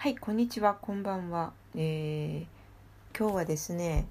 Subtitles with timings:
[0.00, 1.52] はい、こんにちは、こんばんは。
[1.74, 4.06] えー、今日はですね、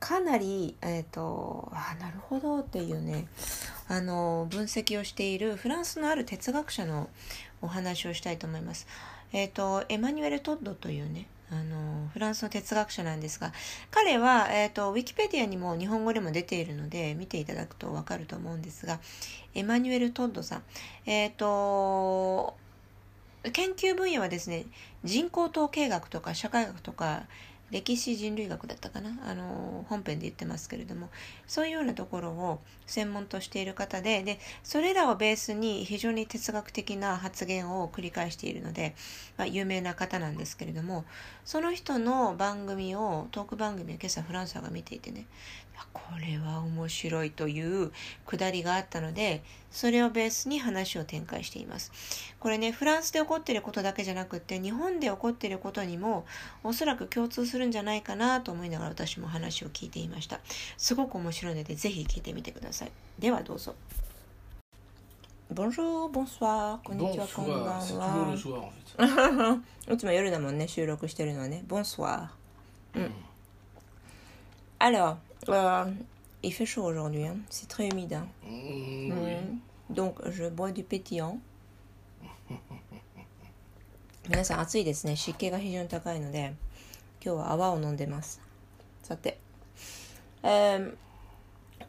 [0.00, 3.26] かなり、えっ、と、あ、なるほどっていうね、
[3.88, 7.08] あの、分析をしているフランスのある哲学者の
[7.62, 8.86] お話をしたいと思います。
[9.32, 13.54] えっ、と、エマニュエル・トッドというね、あの、フランスの哲学者なんですが、
[13.90, 19.00] 彼は、えっ、と、ウィキペディアにも日本語でも出ているので、見ていただくとわかると思うんですが、
[19.54, 20.62] エマニュエル・トッドさん、
[21.06, 22.58] えっ、と、
[23.52, 24.66] 研究分野はですね
[25.04, 27.24] 人口統計学とか社会学とか
[27.72, 29.10] 歴史人類学だったかな？
[29.28, 31.08] あの本編で言ってますけれども
[31.48, 38.94] そういうようなところを専門としている方ででそれらをベースに非常に哲学的な発言を繰り返しているので、
[39.36, 41.04] まあ、有名な方なんですけれども
[41.44, 45.26] その人の番組をトーク番組を今朝フランスが見ていてね
[45.92, 47.92] これは面白いという
[48.26, 51.92] くだりがあったのでそれをベースに話を展開しています
[52.38, 56.24] これねフランスで起こっていることだけじゃなくって日本で起こっていることにも
[56.64, 60.40] おそらく共通するんじゃないかなと思いながら私も話を聞いていました
[60.76, 63.74] すごく面白いのでぜひ聞いてみてくださいではどうぞ
[65.52, 68.34] Bonjour, bonsoir, こんにちは、こんばんは。
[69.88, 71.62] いつも夜だもんね、収録してるのはね。
[71.68, 72.30] Bonsoir.
[72.96, 73.10] うん。
[74.78, 75.16] Alors,
[75.49, 75.85] Euh,
[76.43, 77.35] il fait chaud aujourd'hui, hein.
[77.49, 78.13] c'est très humide.
[78.13, 78.27] Hein.
[78.43, 79.35] Mmh, oui.
[79.35, 79.93] Mmh.
[79.93, 81.39] Donc je bois du pétillant.
[84.29, 86.53] 皆さん暑いですね湿気が非常に高いので
[87.25, 88.39] 今日は泡を飲んでます
[89.01, 89.39] さて、
[90.43, 90.93] euh,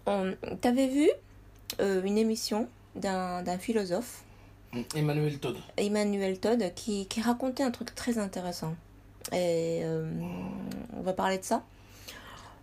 [0.06, 1.10] on, t'avais vu
[1.80, 4.24] euh, une émission d'un, d'un philosophe
[4.94, 8.74] Emmanuel Todd Emmanuel Todd qui, qui racontait un truc très intéressant
[9.30, 10.10] et euh,
[10.96, 11.62] on va parler de ça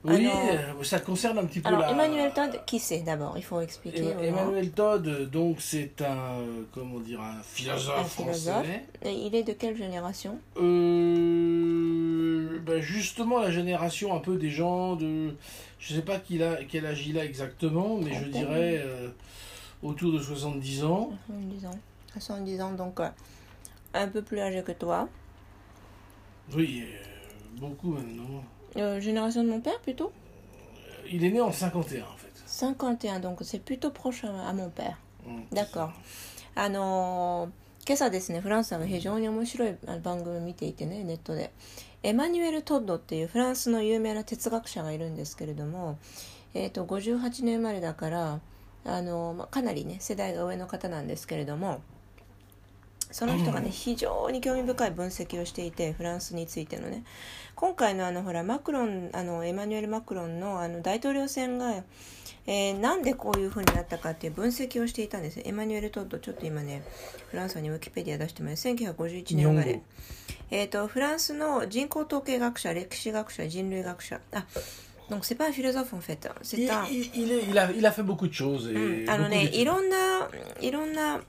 [0.05, 1.91] oui, euh, ça concerne un petit peu alors, la...
[1.93, 3.35] Emmanuel Todd, qui c'est d'abord?
[3.39, 4.05] Il faut expliquer.
[4.21, 6.41] Emmanuel Todd, donc c'est un,
[6.73, 8.55] comment dire, un philosophe, un philosophe.
[8.55, 8.85] français.
[9.03, 10.39] Et il est de quelle génération?
[10.59, 15.35] Euh, ben Justement la génération un peu des gens de...
[15.79, 19.09] Je sais pas quel, a, quel âge il a exactement, mais je dirais euh,
[19.83, 21.13] autour de 70 ans.
[21.29, 21.79] 70 ans.
[22.13, 23.09] 70 ans, donc euh,
[23.95, 25.09] un peu plus âgé que toi.
[26.55, 26.85] Oui,
[27.59, 28.45] beaucoup maintenant.
[28.77, 30.13] Euh, génération de mon père plutôt
[31.11, 32.33] Il est né en 51 en fait.
[32.47, 34.99] 51, donc c'est plutôt proche à, mon père.
[35.53, 35.91] D'accord.
[36.57, 37.51] あの
[37.87, 41.53] 今朝ですねフランスの非常に面白い番組を見ていてねネットで
[42.05, 45.99] エマニュエル・トッドっていうフランスの有名な哲学者がいるんですけれども、
[46.55, 48.41] えー、と58年生まれだから
[48.85, 51.83] あの、まあ、かなりね世代が上の方なんですけれども
[53.15, 57.05] その人がね、非常に興味深い分析をしていてフランスについてのね。
[57.55, 61.85] 今回のあのほらマクロンあのエマニュエル・マクロンのあの大統領選が、
[62.49, 65.41] えー、なんでこういうふうになったかっていう分析をしていたんです。
[65.45, 66.83] エマニュエル・トッドちょっと今ね
[67.31, 68.67] フランスにウィキペディア出してます。
[68.67, 69.81] 1951年生まれ、
[70.51, 74.21] えーと、フランスの人口統計学者歴史学者人類学者。
[74.33, 74.45] あ
[75.09, 76.29] Donc c'est pas un philosophe en fait.
[76.43, 76.85] C'est un...
[76.91, 78.73] Il, il, est, il, a, il a fait beaucoup de choses.
[78.73, 80.29] Et あのね、いろんな、
[80.61, 81.21] いろんな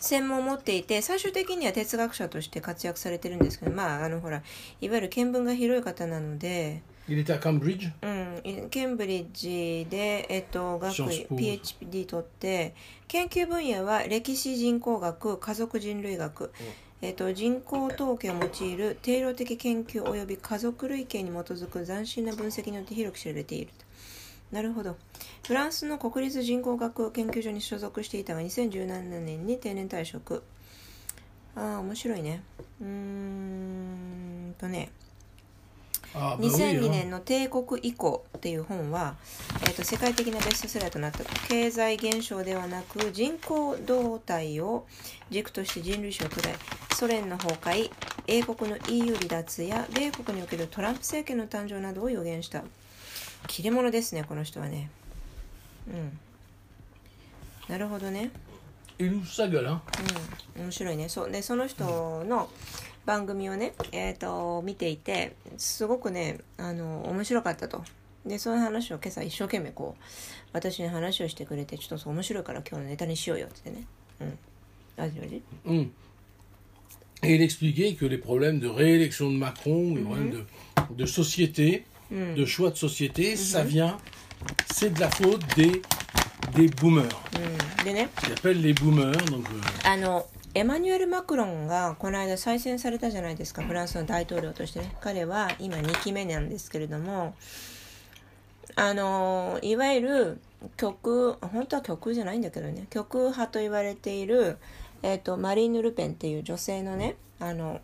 [0.00, 4.42] 専門を持っていて、最終的には哲学者として活躍されてるんですけど、まあ、あの、ほら、
[4.80, 7.90] いわゆる見聞が広い方なので、Il était à Cambridge?
[8.00, 12.74] うん、ケンブリッジで、えっと、学位、PhD 取って、
[13.08, 16.52] 研究分野は歴史人口学、家族人類学、
[17.02, 23.81] えっと、人口統計を用いる定量的研究及び家族類型に基づく斬新な分析によって広く知られていると。
[24.52, 24.96] なるほど。
[25.46, 30.42] フランスの国立人口学研究所に所属していたが2017年に定年退職。
[31.56, 32.42] ああ、面白いね。
[32.80, 34.90] うーんとね。
[36.14, 39.14] 2002年の帝国以降っていう本は、
[39.62, 44.84] えーと、世界的なベストセラーとなった経済現象ではなく人口動態を
[45.30, 46.54] 軸として人類史を捉え
[46.94, 47.90] ソ連の崩壊
[48.26, 52.62] 英国の EU 離脱や米国におけるトランプ政権の誕生などを予言した
[53.48, 54.90] 切れ者ですねこの人はね。
[55.88, 56.18] うん。
[57.68, 58.30] なるほどね。
[60.56, 60.62] うん。
[60.64, 61.08] 面白いね。
[61.08, 62.48] そうでその人の
[63.04, 67.82] 番組をね、えーと、見ていてすごくねあの面白かったと。
[68.24, 70.02] でそういう話を今朝一生懸命こう
[70.52, 73.84] 私に話をしてくれてちょっと面白いから今日のネタにしようよってね。
[74.20, 74.38] うん。
[74.96, 75.92] 味味うん。
[77.24, 80.44] Et il expliquait que les problèmes de réélection de Macron, les problèmes de,
[80.96, 82.34] de société, Mm.
[82.34, 83.66] de choix de société, ça mm-hmm.
[83.66, 83.98] vient,
[84.72, 85.82] c'est de la faute des,
[86.54, 87.04] des boomers.
[87.32, 87.88] Mm.
[87.88, 89.16] Ils appellent les boomers.
[89.30, 89.46] Donc,
[89.84, 97.34] あのエマニュエル・マクロンがこの間再選されたじゃないですかフランスの大統領としてね彼は今2期目なんですけれども
[98.76, 100.40] あのいわゆる
[100.76, 104.58] 極本当は極右じゃないんだけどね極右派と言われている
[105.02, 107.80] えーと、マリーヌ・ルペンっていう女性のねあの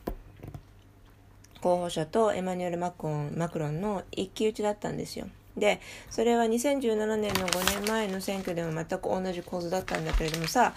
[1.60, 5.26] 候補者とエマニュエル・マクロンマクロンの一騎打ちだったんですよ。
[5.56, 10.74] でそれは2017年の5年前の選挙でも全く同じ構図だったんだけれどもさ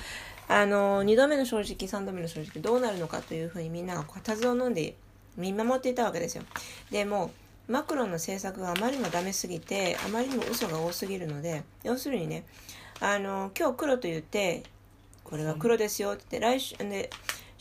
[0.47, 4.95] あの2度目の正直3度目の正直どうなるのかというふうにみんなが固唾を飲んで
[5.37, 6.43] 見守っていたわけですよ。
[6.89, 7.31] でも
[7.67, 12.43] マクロンの政策があまりにもダメすぎてあまりにも嘘が多すぎるので要するにね
[12.99, 14.63] あの今日黒と言って
[15.23, 17.09] これは黒ですよって来週で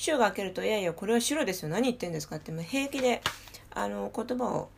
[0.00, 1.68] 週が明けるといやいやこれは白ですよ。
[1.68, 3.20] 何言ってんですかって平気で
[3.70, 4.70] あの言葉を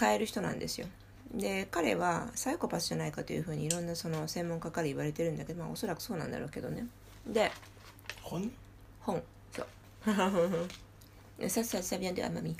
[0.00, 0.86] 変える人なんですよ。
[1.34, 6.86] で彼はサイコパスじゃないかというふうにいろんなその専門家から言われてるんだけど、まあ、おそらくそうなんだろうけどね。
[7.26, 7.52] で
[8.22, 8.50] 本？
[9.00, 9.22] 本。
[9.54, 9.66] そう。
[11.50, 12.50] さささびんで甘み。
[12.50, 12.56] うん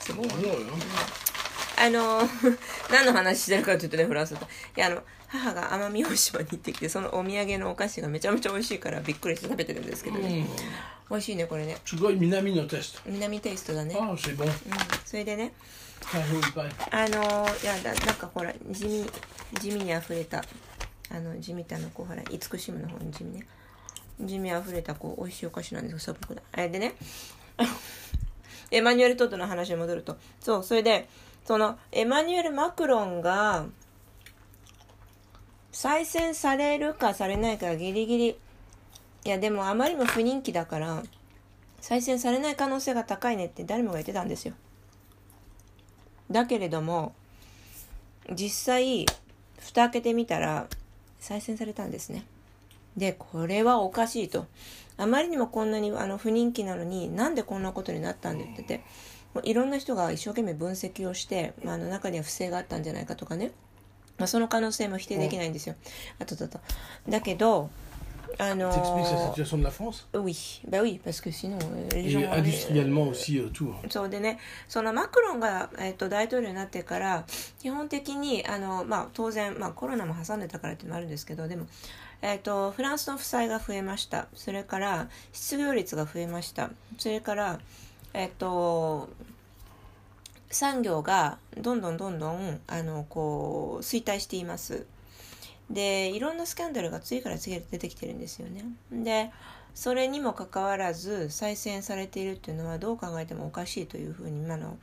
[0.00, 0.28] すごい、
[1.80, 2.20] あの
[2.90, 4.46] 何の話してるかというとねフランスだと
[4.76, 10.46] いやあの母が奄美大島に行ってきてそのお土産のお菓子がめちゃめちゃ美味しいからびっくりして食べてるんですけどね、
[11.10, 11.76] 美味しいねこれね。
[11.84, 13.00] すごい南のテスト。
[13.06, 13.94] 南テイストだね。
[13.98, 14.52] ああ c'est bon うん。
[15.04, 15.52] それでね。
[16.90, 19.04] あのいやだなんかほら地味
[19.60, 20.42] 地味にあふれた
[21.10, 23.46] あの地味ってあのこうほら慈しむの方に地味ね。
[24.20, 26.42] 地味あふれたこう美味しいお菓子なんですよ素朴な。
[26.52, 26.94] あれでね。
[28.70, 30.16] エマニュエル・トッドの話に戻ると。
[30.40, 31.08] そうそれで
[31.48, 33.64] そのエマニュエル・マクロンが
[35.72, 38.28] 再選されるかされないかギリギリ。
[39.24, 41.02] いやでもあまりも不人気だから
[41.80, 44.52] 再選されない可能性が高いねって誰もが言ってたんですよ。
[46.30, 47.14] だけれども
[48.30, 49.06] 実際
[49.58, 50.66] 蓋開けてみたら
[51.18, 52.26] 再選されたんですね。
[52.94, 54.44] でこれはおかしいと。
[54.98, 58.84] あまりにもこんなにあの不人気なのになんでこんなことになったんでって言って。
[59.34, 63.52] もういろんな人が一生懸命分析をして、まあ、あの中には不正があったんじゃないかとかね
[64.18, 65.76] まあ、その可能性も否定できないんですよ。
[66.18, 66.60] あとだと。
[67.08, 67.70] だけど、
[68.36, 70.06] あのー、la situation de la France?
[70.12, 71.56] Oui, bah oui, parce que sinon,
[71.92, 72.20] les gens...
[72.20, 73.74] Et industriellement aussi, tout.
[73.88, 74.38] そうでね、
[74.68, 77.24] そのマクロンが、えー、と大統領になってから、
[77.60, 81.66] 基本的に、あの、まあ、当然、まあ、コロナも挟んでたからってもあるんですけど、でも、
[82.20, 84.26] えーと、フランスの負債が増えました。
[84.34, 86.70] それから、失業率が増えました。
[86.98, 87.60] それから、
[88.14, 89.08] えっ、と、
[90.50, 94.86] 産業がどんどんどんどんあのこう衰退しています。
[95.70, 98.64] でいろんなスキャンダルが次から次へと出てきてるんですよね。
[98.90, 99.30] で
[99.74, 104.78] それにもかかわらず再選されているっていうのはどう考えてもおかしいというふうに今の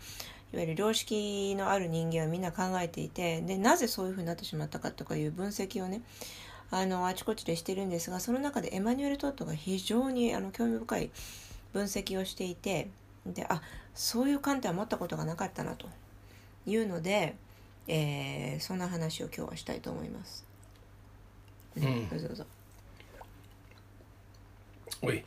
[0.54, 6.02] いわゆる良識のある人間はみんな考えていてでなぜそういうふうになってしまったかとかいう分析をね
[6.72, 11.10] あのあちこちでしてるんですがその中でエマニュエル・トットが非常にあの興味深い
[11.74, 12.90] 分析をしていて
[13.26, 13.62] であ
[13.94, 15.88] そういう観点は持ったことがなかったなと
[16.66, 17.36] いうので、
[17.88, 20.46] えー、そんな話を今日はしたいと思います。
[21.78, 22.46] うん、どうぞどうぞ。
[25.02, 25.24] Oui.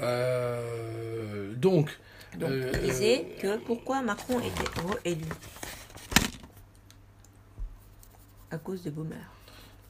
[0.00, 1.90] Euh, donc,
[2.38, 5.24] donc euh, disait que pourquoi Macron était réélu
[8.50, 9.18] À cause des boomers.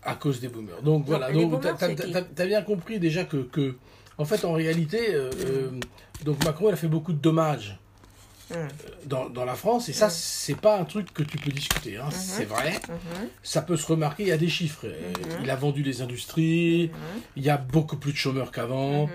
[0.03, 0.77] À cause des boomers.
[0.83, 3.77] Donc, donc voilà, donc tu as, as, bien compris déjà que, que
[4.19, 6.25] en fait, en réalité, euh, mm.
[6.25, 7.79] donc Macron, il a fait beaucoup de dommages
[9.07, 9.89] dans, dans, la France.
[9.89, 11.99] Et ça, c'est pas un truc que tu peux discuter.
[11.99, 12.07] Hein.
[12.07, 12.13] Mhm.
[12.13, 12.81] C'est vrai.
[13.43, 14.25] Ça peut se remarquer.
[14.25, 14.87] Il y a des chiffres.
[15.43, 16.91] Il a vendu les industries.
[17.37, 19.09] Il y a beaucoup plus de chômeurs qu'avant.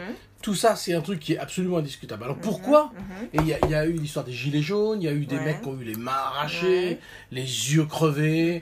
[0.43, 2.25] Tout ça, c'est un truc qui est absolument indiscutable.
[2.25, 2.91] Alors pourquoi
[3.33, 5.61] Et il y, a eu l'histoire des gilets jaunes, il y a eu des mecs
[5.61, 6.99] qui ont eu les mains arrachées,
[7.31, 8.61] les yeux crevés,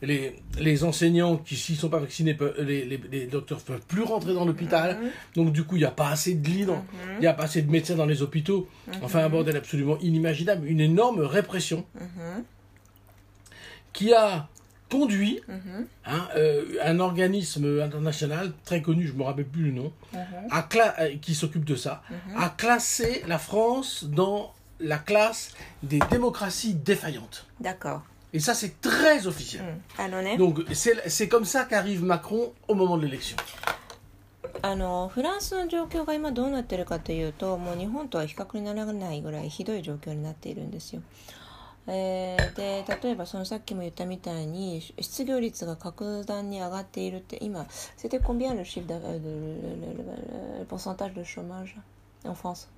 [0.00, 4.32] les, les enseignants qui, s'ils sont pas vaccinés, les, les, les, docteurs peuvent plus rentrer
[4.32, 4.98] dans l'hôpital.
[5.34, 6.66] Donc du coup, il n'y a pas assez de lits,
[7.16, 8.66] il n'y a pas assez de médecins dans les hôpitaux.
[9.02, 11.84] Enfin, un bordel absolument inimaginable, une énorme répression
[13.92, 14.48] qui a
[14.89, 15.87] conduit mhm.
[16.05, 20.19] hein, euh, un organisme international très connu, je ne me rappelle plus le nom, mhm.
[20.99, 22.41] euh, qui s'occupe de ça, mhm.
[22.41, 27.47] a classé la France dans la classe des démocraties défaillantes.
[27.59, 28.03] D'accord.
[28.33, 29.63] Et ça, c'est très officiel.
[30.37, 33.37] Donc, c'est comme ça qu'arrive Macron au moment de l'élection.
[34.61, 41.01] あのフランスの状況が今どうなってるかというともう日本とは比較にならないぐらいひどい状況になっているんですよ。
[41.87, 47.65] えー、で例えばそのさっきも言ったみたいに失業率が格段に上がっているって今
[47.97, 49.29] c'était combien le chiffre de, de, de,
[49.97, 51.75] le, le pourcentage de chômage
[52.23, 52.69] en France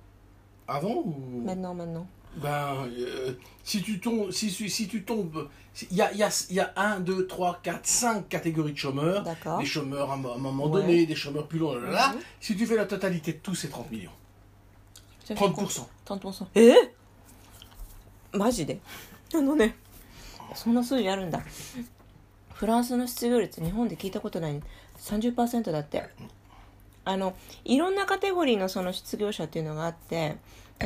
[0.68, 2.06] Avant ou Maintenant, maintenant.
[2.36, 3.32] Ben, euh,
[3.64, 5.48] si tu tombes, si, si tu tombes,
[5.90, 9.24] il y a, y, a, y a 1, 2, 3, 4, 5 catégories de chômeurs.
[9.58, 10.82] Des chômeurs à un moment ouais.
[10.82, 12.08] donné, des chômeurs plus longs, là, là.
[12.08, 12.22] Mm -hmm.
[12.40, 14.10] Si tu fais la totalité de tous, c'est 30 millions.
[15.28, 15.86] 30%.
[16.06, 16.46] 30%.
[16.54, 16.74] Eh
[18.31, 18.79] マジで？
[19.33, 19.75] あのね
[20.55, 21.41] そんな数字あるんだ。
[22.53, 24.61] フランスの失業率日本で聞いたことない。
[24.97, 26.03] 30%だって。
[27.03, 27.35] あの
[27.65, 30.37] いろんなカテゴリーのその失業者っていうのがあって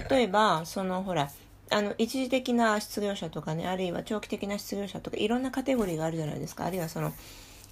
[0.10, 1.30] 例えばそのほら
[1.70, 6.66] あの一時的な失業者とかねあるいは長期的な失業者とかいろんなカテゴリーがあるじゃないですか。
[6.66, 7.12] あるいはその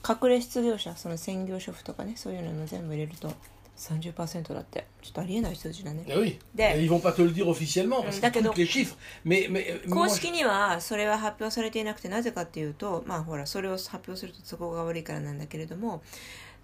[0.06, 3.32] 隠れ失業者その専業主婦とかねそういうのも全部入れると。
[3.78, 6.38] 30%だってちょっとありえない数字だね Eh oui.
[6.58, 8.44] Et ils vont pas te le dire officiellement parce D'accord.
[8.44, 8.96] coupent les chiffres.
[9.26, 16.02] Mais, mais 公式にはそれは発表されていなくてなぜかっていうとまあほらそれを発表すると都合が悪いからなんだけれども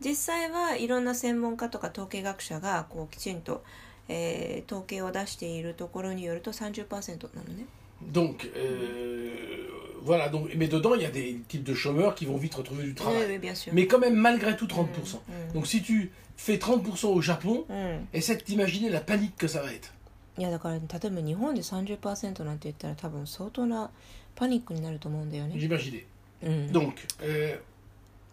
[0.03, 3.63] 実際はいろんな専門家とか統計学者がこうきちんと、
[4.07, 6.87] えー統計を出しているところによると30%
[7.35, 7.65] なのね
[8.13, 9.67] Donc, euh,
[10.05, 10.29] voilà.
[10.29, 12.89] Donc, mais dedans, il y a des types de chômeurs qui vont vite retrouver du
[12.89, 13.39] うん travail.
[13.39, 14.85] bien sûr Mais quand même, malgré tout, 30%.
[15.27, 15.53] Mm, mm.
[15.53, 19.61] Donc, si tu fais 30% au Japon, うん essaie de t'imaginer la panique que ça
[19.61, 19.91] va être.
[20.37, 23.89] いやだから例えば日本で30%なんて言ったら多分相当な
[24.35, 25.55] パニックになると思うんだよね.
[26.41, 27.59] うん、Donc, euh,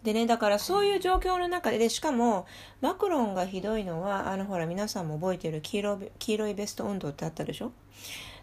[0.03, 2.45] でねだからそういう状況の中ででしかも
[2.79, 7.73] マクロンがひどいのはあのほら皆さんも覚えてる黄色い黄色いベスト運動ってあったでしょ？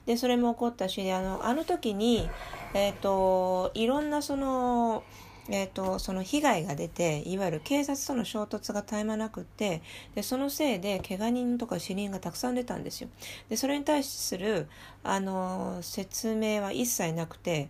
[0.04, 2.28] でそれも起こったしであのあの時に、
[2.74, 5.02] えっといろんなその,、
[5.48, 9.82] えっとその被害が出ていわゆる警察との衝突が絶え間なくって
[10.14, 13.08] でそのせいで怪我人とか死人がたくさん出たんですよ。
[13.48, 14.68] でそれに対する
[15.02, 17.68] あの説明は一切なくて、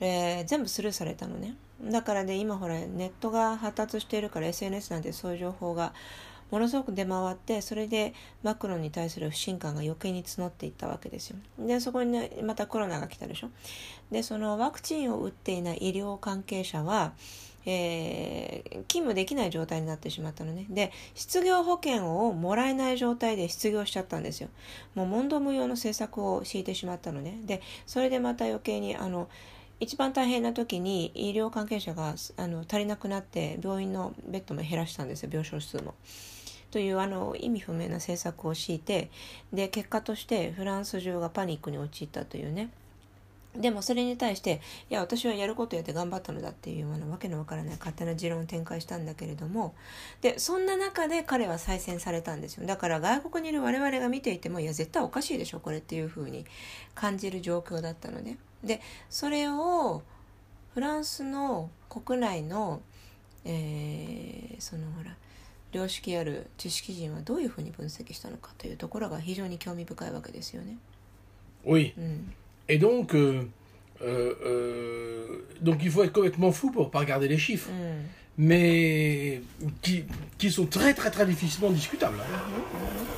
[0.00, 1.56] えー全部スルーされたのね。
[1.82, 5.92] だからで今ほらネットが発達しているから SNS なんてそういう情報が
[6.50, 11.36] ものすごく出回ってそれでマクロンに対する不信感が余計に募っていったわけですよ。
[11.58, 13.50] でそこに、ね、またコロナが来たでしょ。
[14.10, 17.12] でそのワクチンを打っていない医療関係者は
[17.66, 20.66] えー勤務できない状態になってしまったのね。
[20.68, 24.48] で失業保険をもらえない状態で失業しちゃったんですよ。
[24.94, 27.38] もう問答無用の政策を敷いてしまったのね。
[27.44, 29.28] でそれでまた余計にあの
[29.78, 35.30] 一番大変な時に医療関係者があの足りなくなって病院のベッドも減らしたんですよ。
[35.32, 35.94] 病床数も。
[36.70, 39.10] というあの意味不明な政策を敷いて
[39.52, 42.70] で結果としてフランス中がパニックに陥ったというね。
[43.56, 44.60] でもそれに対して
[44.90, 49.74] いや私はやることやって頑張ったのだっていうあのわけのわからない勝手な持論を展開したんだけれども。
[50.20, 52.66] でそんな中で彼は再選されたんですよ。
[52.66, 56.46] だから外国にいる我々が見ていてもいや絶対おかしいでしょこれっていうふうに
[56.94, 58.38] 感じる状況だったのね。
[58.62, 60.02] でそれを
[60.74, 62.80] フランスの国内の、
[63.44, 65.16] えーそのほら
[65.73, 70.77] 良識ある知識人はどういうふうに分析したのかというところが非常に興味深いわけですよね。
[71.65, 71.93] oui.
[71.97, 72.33] うん、
[72.67, 73.47] Et donc, euh,
[74.01, 79.41] euh, euh, donc il faut être complètement fou pour pas regarder les chiffres, うん、 mais
[79.81, 80.05] qui,
[80.37, 82.19] qui sont très très très difficilement discutables.
[82.19, 82.39] hein.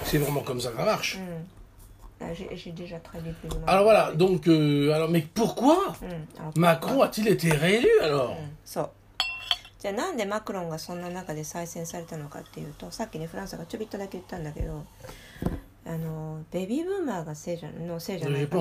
[0.05, 1.17] C'est vraiment comme ça que ça marche.
[1.17, 1.47] うん。
[2.19, 3.67] あ J'ai j'ai déjà traduit plus ou moins.
[3.67, 8.89] Alors voilà, donc, euh, alors, mais pourquoi うん、あ Macron a-t-il été réélu alors うん、そう
[9.82, 14.84] じゃあなんでマクロンがそんな中で再選されたのかっていうとさっきねフランスがちょびっとだけ言ったんだけど
[15.84, 18.46] あのベビーブーマーがせいじゃのせいじゃない。
[18.46, 18.58] か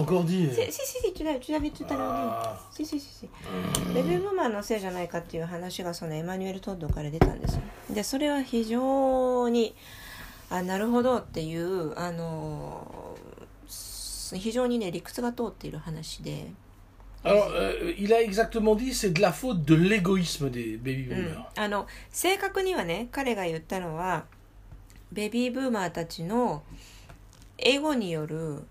[2.99, 3.29] しし
[3.93, 7.61] ベビーブーマーのせいじゃないかっていう話がそのエマニュエル・トッドから出たんですよ。
[7.91, 9.75] でそれは非常に
[10.49, 13.15] あなるほどっていうあの
[14.33, 16.51] 非常にね理屈が通っている話で
[17.23, 21.17] Alors, euh, il a exactement dit c'est de la faute de l'égoïsme des baby うん
[21.35, 21.43] boomers.
[21.55, 24.25] あの正確にはね彼が言ったのは
[25.11, 26.63] ベビーブーマーたちの
[27.59, 28.63] エゴによる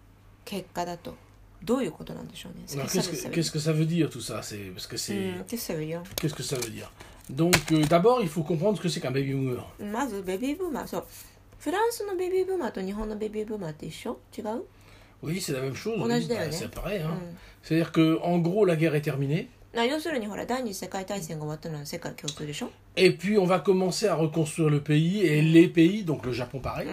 [0.44, 1.14] 結果だと
[1.62, 4.96] どういうことなんでしょうね Alors, qu'est-ce そ que, れ qu'est-ce que ça veut dire tout ça c'est, Parce que
[4.96, 5.40] う c'est.
[5.42, 6.90] んテストよ Qu'est-ce que ça veut dire
[7.30, 9.62] Donc, euh, d'abord, il faut comprendre ce que c'est qu'un baby boomer.
[9.78, 11.06] まずベビーブーマーそう
[11.60, 14.64] フランスのベビーブーマーと日本のベビーブーマーって一緒違う
[15.22, 15.98] Oui, c'est la même chose.
[16.00, 16.50] On oui, a dit, bah, ouais.
[16.50, 17.00] c'est pareil.
[17.02, 17.10] hein.
[17.10, 19.48] うん C'est-à-dire que, en gros, la guerre est terminée.
[19.76, 26.58] あ要するにほら第二次世界大戦が終わったのは世界共通でしょ、Et puis, on va commencer à reconstruire le pays et les pays, donc le Japon
[26.58, 26.88] pareil.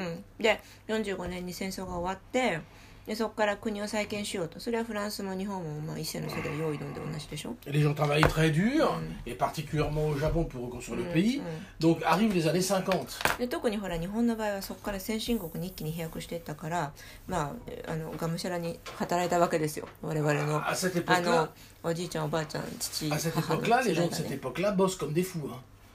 [3.08, 4.60] でそこから国を再建しようと。
[4.60, 9.38] それはフランスも日本もまあ一緒の世代用意どんで同じでしょ？Les gens、うん、et、
[13.40, 16.92] で特にほら日本の場合はそこから先進国に一気に飛躍していったから
[17.28, 17.56] ま
[17.88, 19.88] ああのがむしゃらに働いたわけですよ。
[20.02, 20.76] 我々のあ,
[21.22, 21.48] の
[21.84, 24.40] おじいちゃんおばあちゃん父母の時代だね。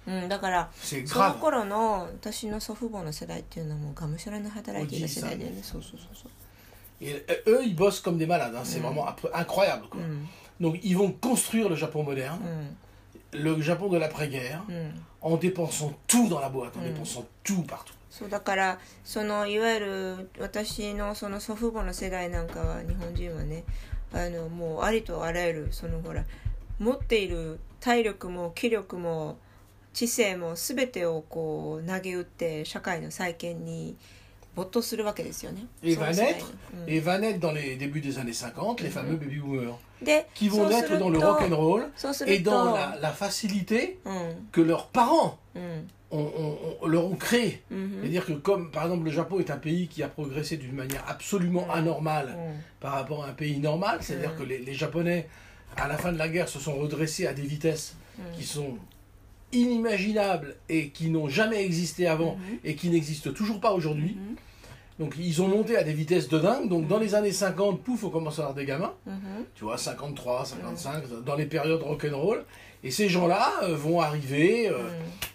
[0.05, 0.71] うんだから
[1.07, 5.09] その頃の私の祖父母の世代っていうのもがむしゃらに働いてい
[7.03, 8.55] Et euh, eux, ils bossent comme des malades.
[8.55, 8.63] hein.
[8.65, 9.87] C'est vraiment ap- incroyable.
[9.91, 10.01] Quoi.
[10.01, 10.27] うん
[10.61, 12.39] Donc, ils vont construire le Japon moderne,
[13.35, 14.93] うん le Japon de l'après-guerre, うん
[15.23, 16.95] en dépensant tout dans la boîte, en Mm.
[16.95, 17.95] dépensant tout partout.
[18.11, 23.65] そうだからそのいわゆる私のその祖父母の世代なんかは日本人はね
[24.13, 26.25] あのもうありとあらゆるそのほら
[26.79, 29.39] 持っている体力も気力も
[29.95, 33.97] 知性も全てをこう投げ打って社会の再建に
[34.56, 35.66] 没頭するわけですよね。
[35.84, 38.82] Et その va 世代に naître, うん et va naître dans les débuts des années 50
[38.82, 41.44] les fameux baby boomers で qui そ vont うす naître る dans le と rock
[41.44, 46.20] and roll そうす et ると dans la, la facilité うん、 que leurs parents うん、 ont,
[46.20, 47.62] ont- ont- leur ont créée.
[47.70, 50.74] うん、 C'est-à-dire que comme par exemple le Japon est un pays qui a progressé d'une
[50.76, 54.38] manière absolument anormale うん、 par rapport à un pays normal, c'est-à-dire Mm.
[54.40, 55.28] que les, les Japonais
[55.76, 58.22] à la fin de la guerre se sont redressés à des vitesses Mm.
[58.40, 58.78] qui sont
[59.53, 64.17] inimaginables et qui n'ont jamais existé avant et qui n'existent toujours pas aujourd'hui.
[64.17, 64.37] Mhm.
[64.99, 66.69] Donc ils ont monté à des vitesses de dingue.
[66.69, 68.93] Donc dans les années 50, pouf, on commence à avoir des gamins.
[69.07, 72.45] うん、Tu vois, 53, 55, dans les périodes rock'n'roll.
[72.85, 74.89] Et ces gens-là euh, vont arriver, euh,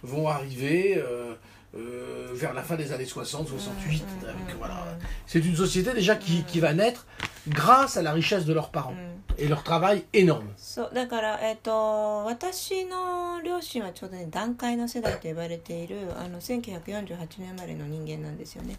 [0.04, 1.34] vont arriver euh,
[1.78, 4.04] euh, vers la fin des années 60, 68.
[4.24, 4.86] avec, voilà.
[5.26, 7.06] C'est une société déjà qui, qui va naître
[7.48, 8.96] grâce à la richesse de leurs parents
[9.38, 10.48] et leur travail énorme.
[10.58, 18.78] そうだから、えっと私の両親はちょうどね団塊の世代と呼ばれているあの1948年生まれの人間なんですよね。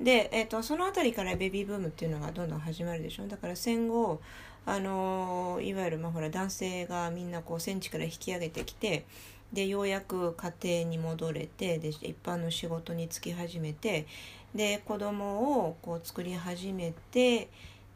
[0.00, 4.20] で、えっとその辺りからベビーブームっていうのがどんどん始まるでしょだから戦後
[4.64, 9.04] あのいわゆる、まあ、ほら男性がみんなこう戦地から引き上げてきて
[9.52, 14.06] でようやく家庭に戻れてで一般の仕事に就き始めて
[14.54, 17.48] で子供をこう作り始めてっ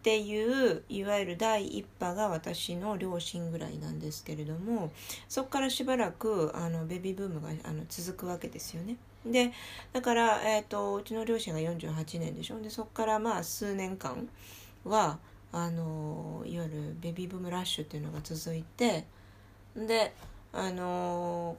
[0.02, 4.92] ていういわゆる第一波が私の両親ぐらいなんですけれども
[5.28, 8.96] そこからしばらくあのベビーブームがあの続くわけですよね。
[9.24, 9.52] で
[9.92, 14.28] だから、えー、とうちの両親が48年でしょでそこからまあ数年間
[14.84, 15.18] は
[15.50, 19.06] あのいわゆるベビーブームラッシュっていうのが続いて
[19.74, 20.14] で
[20.56, 21.56] あの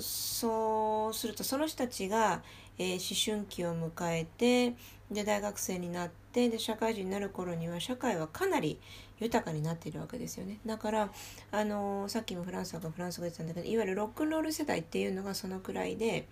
[0.00, 2.42] そうするとその人たちが、
[2.78, 4.74] えー思春期を迎えて
[5.10, 8.78] で大学生になってで社会人になる頃には社会はかなり
[9.20, 11.10] 豊かになっているわけですよねだから
[11.52, 16.26] あのさっきもフランスがフランス語言ってたんだけどいわゆるロックンロール世代っていうのがそのくらいで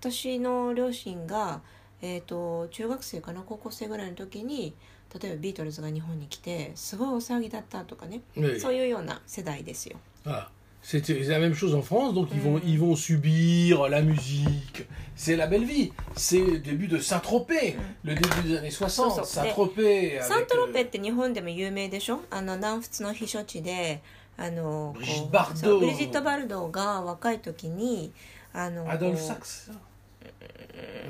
[0.00, 1.60] 私の両親が、
[2.02, 4.74] えー、と中学生かな高校生ぐらいの時に
[5.20, 8.22] 例えばビートルズが日本に来てすごいお騒ぎだったとかね.
[8.60, 9.98] そういうような世代ですよ。
[10.24, 10.46] Voilà.
[10.46, 14.85] C'est c'est la même chose en France, donc ils, vont, ils vont subir la musique.
[15.15, 15.91] C'est la belle vie.
[16.15, 19.11] C'est le début de Saint-Tropez, le début des années 60.
[19.11, 19.25] So, so.
[19.25, 20.19] Saint-Tropez.
[20.21, 24.01] サン avec, トロペ euh, って日本でも有名でしょあの南仏の避暑地で
[24.37, 28.11] あのブリジットこうバルドーそうブリジット・バルドーが若い時に
[28.53, 29.79] あの Adolphe こう Sax, c'est ça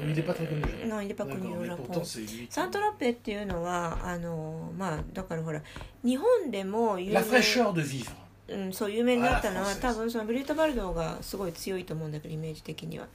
[0.08, 0.62] Il n'est pas très connu.
[0.88, 1.84] Non, il n'est pas connu D'accord, au mais Japon.
[1.84, 2.48] pourtant, c'est lui.
[2.50, 5.62] サントロペっていうのはあのまあだからほら
[6.04, 8.12] 日本でも有 La 名 fraîcheur de vivre.
[8.51, 13.07] うん、そう有名になったのは多分そのブリット・バルドーがすごい強いと思うんだけどイメージ的には。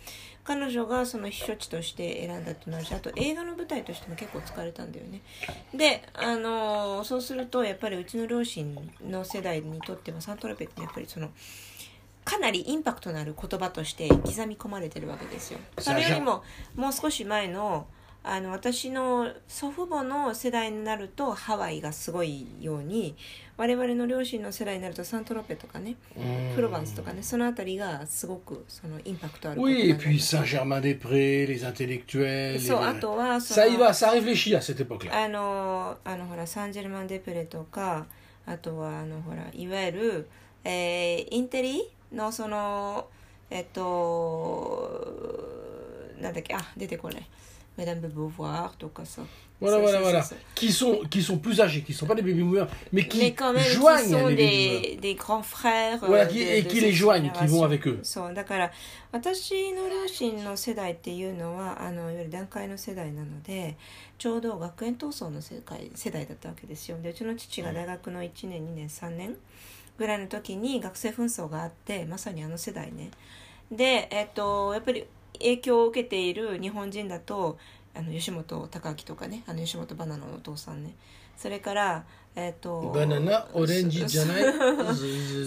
[0.45, 5.21] 彼女がその避暑地として選んだっていうのはあるしあと映画の舞台としても結構使われたんだよね。
[5.74, 11.30] であのーそうするとやっぱりうちの両親の世代にとってはサントラペってやっぱりその
[12.24, 15.60] かなりインパクトのある言葉として刻み込まれてるわけですよ。
[15.80, 16.43] それよりも
[16.76, 17.88] もう少し前の
[18.27, 23.15] あの私の祖父母の世代になるとハワイがすごいように
[23.55, 25.95] 我々の両親の世代になるとサントロペとかね
[26.55, 32.59] プロバンスとかねそのあたりがすごくそのインパクトある Oui, 言 et 葉 puis なんだ Saint-Germain-des-Prés, les intellectuels.
[32.67, 35.13] そうあとはそ Ça y の va, ça réfléchit à cette époque-là.
[35.25, 38.07] あのあのほらサンジェルマン・デ・プレとか
[38.47, 40.27] あとはあのほらいわゆる、
[40.63, 43.07] えーインテリのその
[43.51, 45.39] えっと
[46.19, 46.55] なんだっけ？
[46.55, 47.27] あ出てこない
[47.77, 49.21] メダム・ボヴォワールとかさ
[49.61, 50.23] Voilà, そう voilà, そうそう voilà.
[50.23, 53.07] そう Qui sont, qui sont plus âgés, qui ne sont pas des baby boomers, mais
[53.07, 56.39] qui mais quand même qui joignent sont les des, des grands frères euh, Voilà, qui-
[56.39, 57.99] de- et de qui les joignent, qui vont avec eux.
[58.03, 58.71] そうだから
[59.13, 63.77] 私の両親の世代っていうのはあのいわゆる団塊の世代なので
[64.17, 69.35] ちょうど学園闘争の世界世代だったわけですよでうちの父が大学の1年2年3年
[69.97, 73.09] ぐらいの時に学生紛争があってまさにあの世代ね
[73.71, 75.05] でえっとやっぱり
[75.39, 77.58] 影響を受けている日本人だと
[77.95, 80.95] あの吉本隆明とかねあの吉本バナナのお父さんね。
[81.38, 82.04] それから
[82.36, 84.43] えっと Banana, orange, じゃない？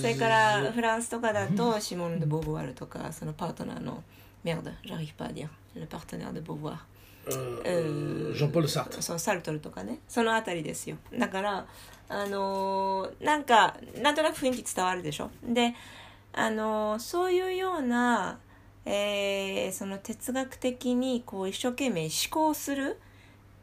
[0.00, 4.02] それからフランスとかだとシモン・デ・ボーヴォワールとかそのパートナーの
[4.44, 6.76] メアド、j'arrive pas à dire le partenaire de Beauvoir
[7.30, 9.02] Euh, Euh, Jean-Paul Sartre.
[9.02, 9.98] そうサルトルとかね。
[10.08, 10.96] そのあたりですよ。
[11.18, 11.66] だから
[12.08, 15.30] あのーなんかなんとなく雰囲気伝わるでしょ？
[15.44, 15.74] で
[16.32, 18.38] あのーそういうような、
[18.90, 22.98] えーその哲学的にこう一生懸命思考する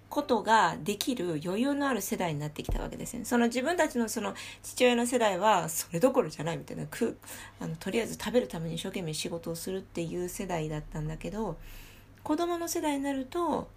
[0.07, 3.25] ことができる余裕のある世代になってきたわけですね。
[3.25, 7.17] その自分たちのその父親の世代はそれどころじゃないみたいな食う
[7.59, 11.57] あのとりあえず食べるために一生懸命仕事をするっていう世代だったんだけど
[12.23, 13.67] 子供の世代になると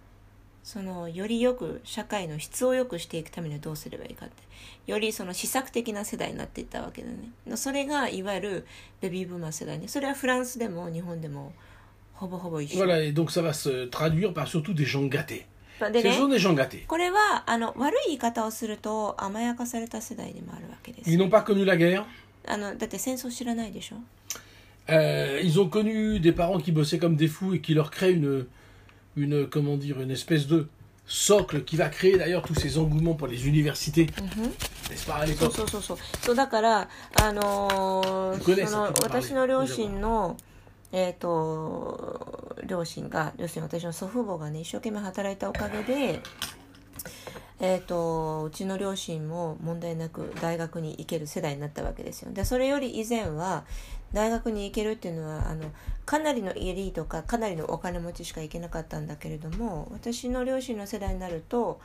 [0.63, 4.35] そのよりよく社会の質を良くしていくためにはどうすればいいかって
[4.91, 8.65] よりその施策的な世代になっていったわけだねそれがいわゆる
[9.01, 11.53] ベビーブーマー世代ねそれはフランスでも日本でも
[12.13, 15.45] ほぼほぼ一緒 Voilà, et donc ça va se traduire par surtout des gens gâtés.
[15.93, 16.85] で Ce ね sont des gens gâtés.
[16.87, 22.03] これはあの悪い言い方をすると甘やかされた世代でもあるわけです Ils n'ont pas connu la guerre.
[22.45, 23.95] あのだって戦争知らないでしょ
[24.89, 28.11] Euh, ils ont connu des parents qui bossaient comme des fous et qui leur créent
[28.13, 28.47] une,
[29.15, 30.67] une comment dire, une espèce de
[31.05, 34.07] socle qui va créer d'ailleurs tous ces engouements pour les universités,
[34.89, 36.89] n'est-ce pas à そうそうそうそうそうだから
[37.21, 40.37] あのーその.私の両親の
[40.91, 46.21] えっ、と両親が要するに私の祖父母がね一生懸命働いたおかげで
[47.61, 53.65] えー、とうちの両親も問題なく大学に行ける世代になったわけですよでそれより以前は
[54.13, 55.71] 大学に行けるっていうのはあの
[56.05, 61.79] かなりのエリートかかなりのお金持ちしか行けなかったんだけれども私の両親の世代になると,、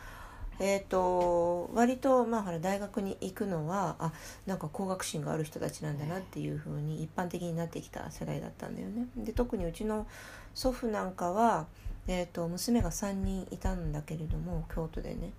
[0.58, 4.12] えー、と割と、まあ、ほら大学に行くのはあ
[4.46, 9.06] なんか工学心がある人たちなんだなっていうふうに一般的になってきた世代だったんだよね。
[9.16, 10.06] で特にうちの
[10.54, 11.66] 祖父なんかは
[12.06, 15.32] えー、と娘が3人いたんだけれども京都でね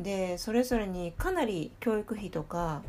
[0.00, 2.82] でそれぞれにかなり教育費とか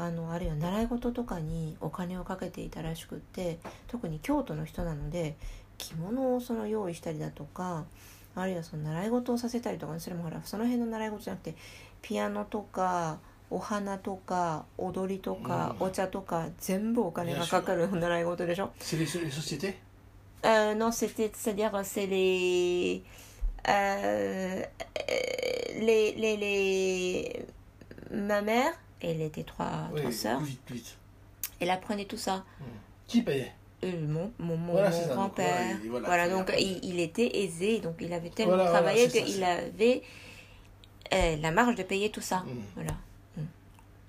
[0.00, 3.58] あのあるいは習い事とかにお金をかけていたらしくって
[3.88, 5.36] 特に京都の人なので
[5.78, 7.84] 着物をその用意したりだとか
[8.34, 11.54] あるいはその習い事をさせたりとかねそれもほらその辺の習い事じゃなくて
[12.02, 13.18] ピアノとか
[13.50, 19.74] お花とか踊りとか、お茶とか全部お金がかかる習い事でしょ？C'est les, les sociétés
[20.44, 23.02] Euh, non, c'était, c'est-à-dire, c'est les,
[23.68, 24.62] euh,
[25.78, 27.46] les, les, les,
[28.10, 30.96] ma mère, elle était trois, Oui, trois sœurs, vite, vite.
[31.60, 32.44] elle apprenait tout ça.
[33.06, 35.54] Qui payait Euh, mon mon, mon, Voilà, mon grand-père.
[35.56, 38.70] voilà, il- voilà, voilà, il donc il, il était aisé, donc il avait tellement Voilà,
[38.70, 40.02] travaillé qu'il avait
[41.12, 42.44] euh, la marge de payer tout ça.
[42.46, 42.94] うん voilà.
[43.38, 43.48] うん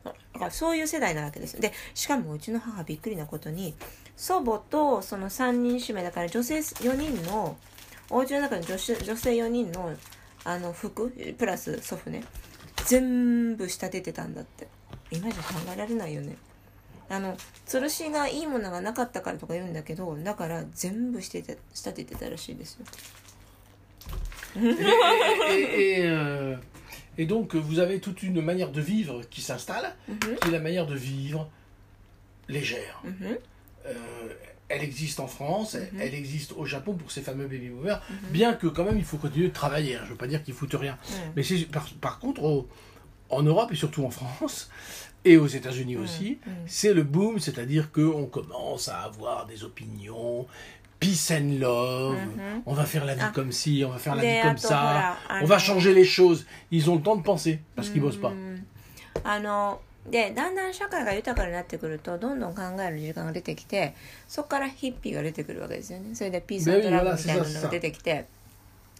[0.03, 1.59] だからそういう世代なわけです。
[1.59, 3.75] で、しかもうちの母びっくりなことに、
[4.17, 7.55] 祖母とその3人姉妹だから女性4人の、
[8.09, 9.95] お家の中の女子女性4人の
[10.43, 12.23] あの服、プラス祖父ね、
[12.87, 14.67] 全部仕立ててたんだって。
[15.10, 16.36] 今じゃ考えられないよね。
[17.08, 22.86] あの吊るしがいいものがなかったからとか言うんだけどだから全部してて仕立ててたらしいですよ
[24.56, 24.60] et,
[25.52, 26.56] et- et, euh,
[27.18, 29.94] et donc, vous avez toute une manière de vivre qui s'installe,
[30.40, 31.48] qui est la manière de vivre
[32.48, 33.00] légère.
[33.04, 33.38] うんふん
[33.88, 33.92] Euh,
[34.68, 38.02] elle existe en France, elle, elle existe au Japon pour ces fameux baby boomers,
[38.32, 39.94] bien que quand même il faut continuer de travailler.
[39.94, 40.00] hein.
[40.06, 40.94] Je veux pas dire qu'ils foutent rien.
[40.94, 41.12] Mm.
[41.36, 42.66] Mais c'est par, par contre, au-
[43.31, 44.69] en Europe et surtout en France,
[45.23, 46.51] et aux États-Unis mm, aussi, mm.
[46.65, 50.47] c'est le boom, c'est-à-dire qu'on commence à avoir des opinions.
[50.99, 52.61] Peace and love, mm-hmm.
[52.67, 53.31] on va faire la vie ah.
[53.33, 56.45] comme ci, on va faire la vie comme ça, ah on va changer les choses.
[56.69, 58.29] Ils ont le temps de penser parce qu'ils bossent pas.
[58.29, 58.63] Mm.
[59.25, 59.77] Ah non.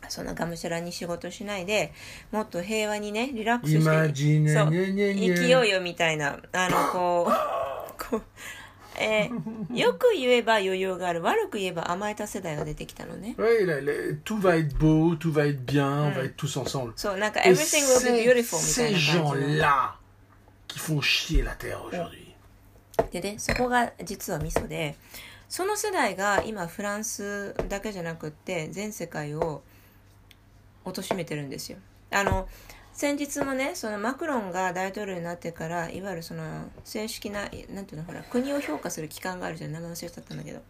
[0.09, 1.93] そんながむしゃらに仕事しないで
[2.31, 8.21] もっと平和にねリラックスして生きようよみたいなあの こう,
[8.99, 9.29] え、
[9.73, 13.35] よく言えば余裕がある悪く言えば甘えた世代が出てきたのね。
[16.95, 18.99] そうなんか everything will be beautiful みたいな
[19.31, 19.61] 感じで。
[23.11, 24.95] でねそこが実はミソで
[25.49, 29.63] その世代が今フランスだけじゃなくって全世界を。
[30.85, 31.77] 貶めてるんですよ。
[32.11, 32.47] あの
[32.93, 39.71] 先日もねそのマクロンが大統領になってからいわゆるその正式ななんていうのほら国を評価する機関があるじゃん。
[39.71, 40.61] 名前忘れちゃったんだけど。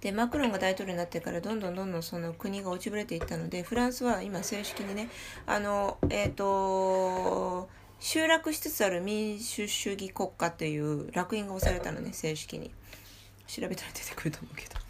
[0.00, 5.08] でマクロンが大統領になってからどんどんどんどんその国が落ちぶれていったのでフランスは今正式にね
[5.46, 7.68] あのえっ、と
[8.00, 12.70] 集落しつつある民主主義国家という烙印が押されたのね正式に。
[13.46, 14.81] 調べたら出てくると思うけど。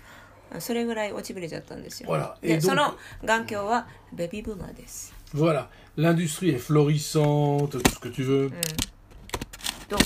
[0.59, 2.35] それぐらい落ちぶれちゃったんですよ、 Voilà.
[2.41, 8.49] で Et そ donc, の眼鏡はベビーブーマーです voilà, l'industrie est florissante, tout ce que tu veux.
[9.89, 9.99] donc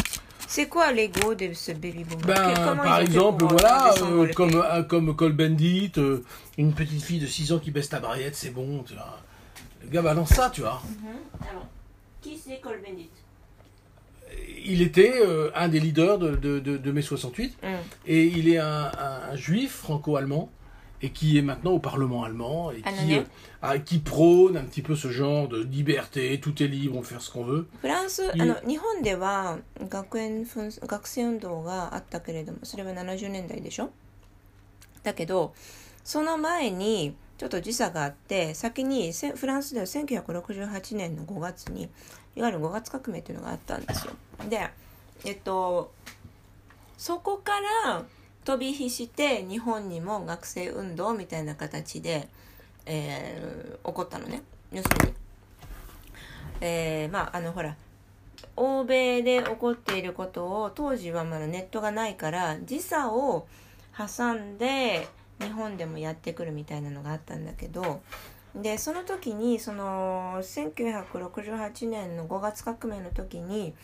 [0.47, 3.37] c'est quoi l'ego de ce baby boomer Ben, Que- comment par ils ont fait exemple,
[3.45, 6.23] pour, euh, voilà, descendre euh, le comme, pays euh, comme Cole Bendit, euh,
[6.57, 9.19] une petite fille de 6 ans qui baisse ta barriette, c'est bon, tu vois.
[9.83, 10.81] Le gars balance ça, tu vois.
[11.49, 11.67] Alors,
[12.21, 13.09] qui c'est Colbendit
[14.65, 17.67] Il était euh, un des leaders de, de, de, de mai 68, Mm.
[18.07, 20.49] et il est un, un- un juif franco-allemand,
[21.01, 23.11] et qui est maintenant au Parlement allemand, et qui, Allemand.
[23.17, 23.23] euh,
[23.63, 27.07] ah, qui prône un petit peu ce genre de liberté, tout est libre, on peut
[27.07, 27.67] faire ce qu'on veut.
[27.81, 29.57] フランスいあの日本では
[29.89, 33.89] 学園紛争学生運動があったけれどもそれは70年代でしょ
[35.03, 35.53] だけど
[36.03, 41.89] その前に ちょっと時差があって先にフランスでは1968年の5月に
[42.36, 44.12] いわゆる5月革命っていうのがあったんですよ。
[44.48, 44.68] で
[45.24, 45.92] えっと
[46.96, 47.52] そこか
[47.84, 48.04] ら
[48.44, 52.28] 飛び火して日本にも学生運動みたいな形で、
[52.86, 55.14] えー、起こったのね要するに、
[56.60, 57.74] えー、まああのほら
[58.54, 63.46] 欧米で起こっていることを当時はまだネットがないから時差を
[63.96, 65.08] 挟んで
[65.40, 68.02] 日本でもやってくるみたいなのがあったんだけど
[68.62, 73.74] でその時にその1968年の5月革命の時に、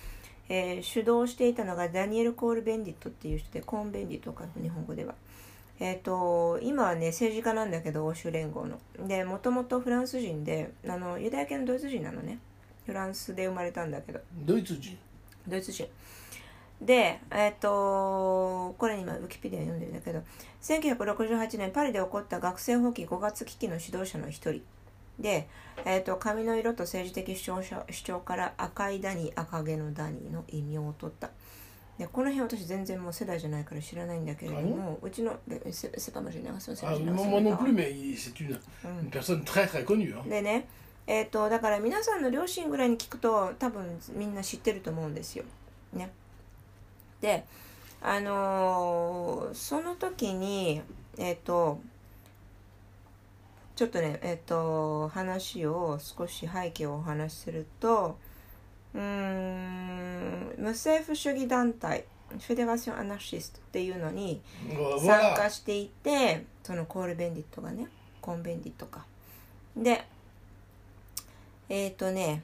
[0.48, 5.14] えー、主導していたのがダニエル・コール・ベンディットっていう人でコーン・ベンディットか日本語では。
[5.80, 8.78] えーと、今はね政治家なんだけど欧州連合の。
[9.06, 12.38] でもともとフランス人であのユダヤ系のドイツ人なのね。
[12.86, 14.20] フランスで生まれたんだけど。
[14.44, 14.96] ドイツ人？
[15.46, 15.88] ドイツ人
[16.82, 20.22] で、えっ、ー、と、これ今、ウィキペディア読んでるんだけど、
[20.62, 24.62] 1968年パリで起こった学生放棄5月危機の指導者の一人。
[25.20, 25.48] で、
[25.84, 31.30] えっ、ー、と、髪の色と政治的主張者主張から赤いダニー、赤毛のダニーの異名を取った。
[31.98, 35.36] でこの辺私全然もう世代じゃないから知らないんだけれども、うちの、
[35.70, 37.30] セパマジェネラションセパマジェネラション。
[37.30, 38.58] moi non plus, mais c'est une,
[39.02, 40.28] une personne très très connue.
[40.28, 40.66] でね、
[41.06, 45.44] えっ、ー、と、だから皆さんの両親ぐらいに聞くと多分みんな知ってると思うんですよ。
[45.92, 46.10] ね。
[47.22, 47.44] で
[48.02, 50.82] あのー、その時に
[51.16, 51.80] えっ、ー、と
[53.76, 58.18] ちょっとねえっ、ー、と話を少し背景をお話しすると
[58.94, 64.40] うん無政府主義団体フェデラション・アナシストっていうのに
[65.00, 67.86] 参加していてそのコール・ベンディットがね
[68.20, 69.04] コンベンディットか。
[69.76, 70.04] で
[71.68, 72.42] えっ、とね、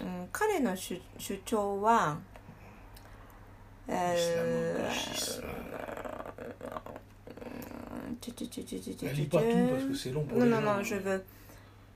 [0.00, 1.00] うん、彼の主
[1.44, 2.18] 張は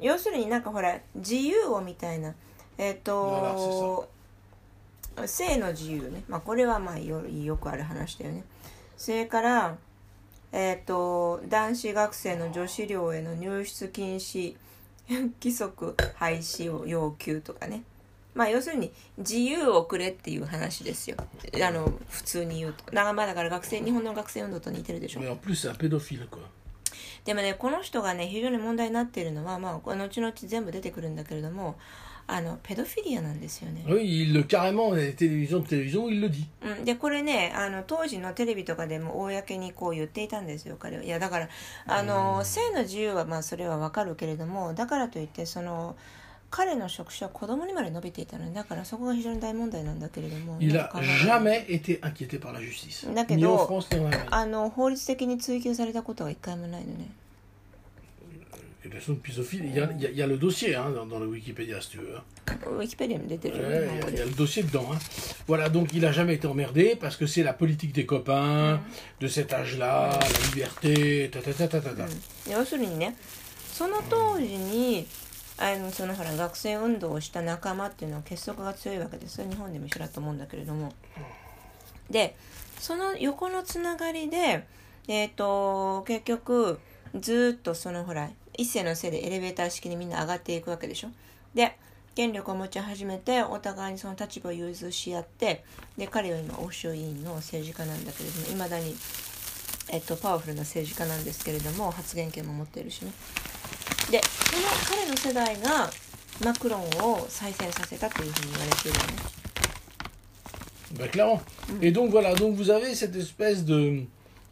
[0.01, 2.35] 要するになんかほら自由をみたいな。
[2.79, 4.09] えっ、と
[5.27, 6.25] 性の自由ね。
[6.29, 8.45] まあこれはまあよよくある話だよね。
[8.97, 9.77] それから
[10.53, 14.57] えっ、と男子学生の女子寮への入室禁止
[15.09, 17.83] 規則廃止を要求とかね
[18.35, 21.17] まあ要するに自由をくれっていう話ですよ。
[21.19, 22.85] あの普通に言うと。
[22.87, 25.21] だからまあだから学生日本の学生運動と似てるでしょ。
[27.25, 31.77] でもねこの人がね非常に問題になっているのはまあ後々全部出てくるんだけれども
[32.27, 33.85] あのペドフィリアなんですよね。
[36.63, 41.03] うん、でこれねあの当時のテレビとかでも公にこう言っていたんですよ彼は。
[41.03, 41.49] いやだから
[41.87, 45.97] あの、性の自由はまあそれはわかるけれどもだからといってその。
[46.52, 50.90] 彼の職種は子供にまで伸びていたのでだからそこが非常に大問題なんだけれども Il a
[51.26, 53.82] jamais été inquiété par la justice だけど
[54.32, 57.10] あの法律的に追及されたことは一回もないのね
[58.90, 61.28] Il y, a, il, y a, il y a le dossier hein, dans, dans, le
[61.28, 62.78] Wikipédia, si tu veux.
[62.78, 63.40] Wikipédia, ouais,
[64.08, 64.88] il y a le dossier dedans.
[64.94, 64.98] Hein.
[65.46, 68.80] Voilà, donc il n'a jamais été emmerdé parce que c'est la politique des copains,
[69.20, 72.06] de cet âge-là, la liberté, ta ta ta ta ta.
[72.50, 73.16] 要するにね、
[73.74, 75.06] その当時に、
[75.63, 80.93] あのそのほら学生運動をした仲間っていうのは結束が強いわけです日本でも一緒だと思うんだけれども。
[82.11, 82.37] で
[82.79, 84.67] その横のつながりで
[85.07, 86.81] えっ、ー、と結局
[87.19, 91.09] ずっとそのほら一世のせいでエレベーター式にみんな上がっていくわけでしょ。
[91.55, 91.77] で
[92.15, 95.65] 権力を持ち始めてお互いにその立場を融通し合って
[95.97, 98.95] で彼は今欧州委員の政治家なんだけれどもいまだに、
[99.91, 103.13] えっと、パワフルな政治家なんですけれども発言権も持っているしね
[104.12, 105.90] でその彼の世代が
[106.44, 109.38] マクロンを再選させたというふうに言われているよね。
[110.94, 111.42] Ben, clairement.
[111.68, 111.84] Mm.
[111.84, 114.04] Et donc voilà, donc vous avez cette espèce de,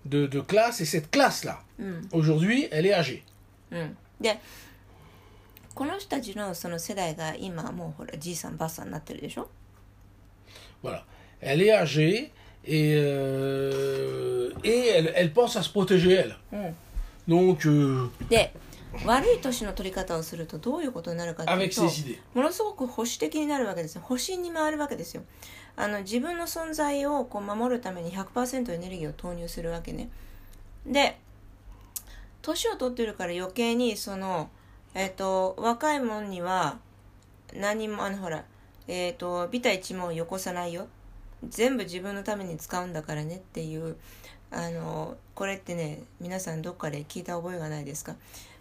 [0.06, 2.10] de, de classe, et cette classe-là, mm.
[2.12, 3.24] aujourd'hui, elle est âgée.
[3.72, 4.40] うん、で
[5.74, 9.50] この人たちのその世代が今もうほらじいさんばあさんになってるでしょ
[10.84, 11.04] Voilà.
[11.42, 12.32] Elle est âgée
[12.64, 16.36] et, euh, et elle, elle pense à se protéger elle.
[16.52, 16.74] Mm.
[17.28, 17.66] Donc.
[17.66, 18.52] Euh, で
[19.05, 21.83] 悪い年の取り方をするとどういうことになるかというと
[22.35, 24.03] ものすごく保守的になるわけですよ。
[24.05, 25.23] 保身に回るわけですよ。
[25.77, 30.11] あの自分の存在をこう守るために100%エネルギーを投入するわけね。
[30.85, 31.19] で
[32.43, 34.51] 年を取ってるから余計にその
[34.95, 36.79] えっ、ー、と若い者には
[37.55, 38.45] 何もあのほら
[38.89, 40.89] えっ、ー、とビタ一文よこさないよ。
[41.49, 43.97] 全部自分のために使うんだからねっていう
[44.51, 48.17] あのこれってね皆さんどっかで聞いた覚えがないですか？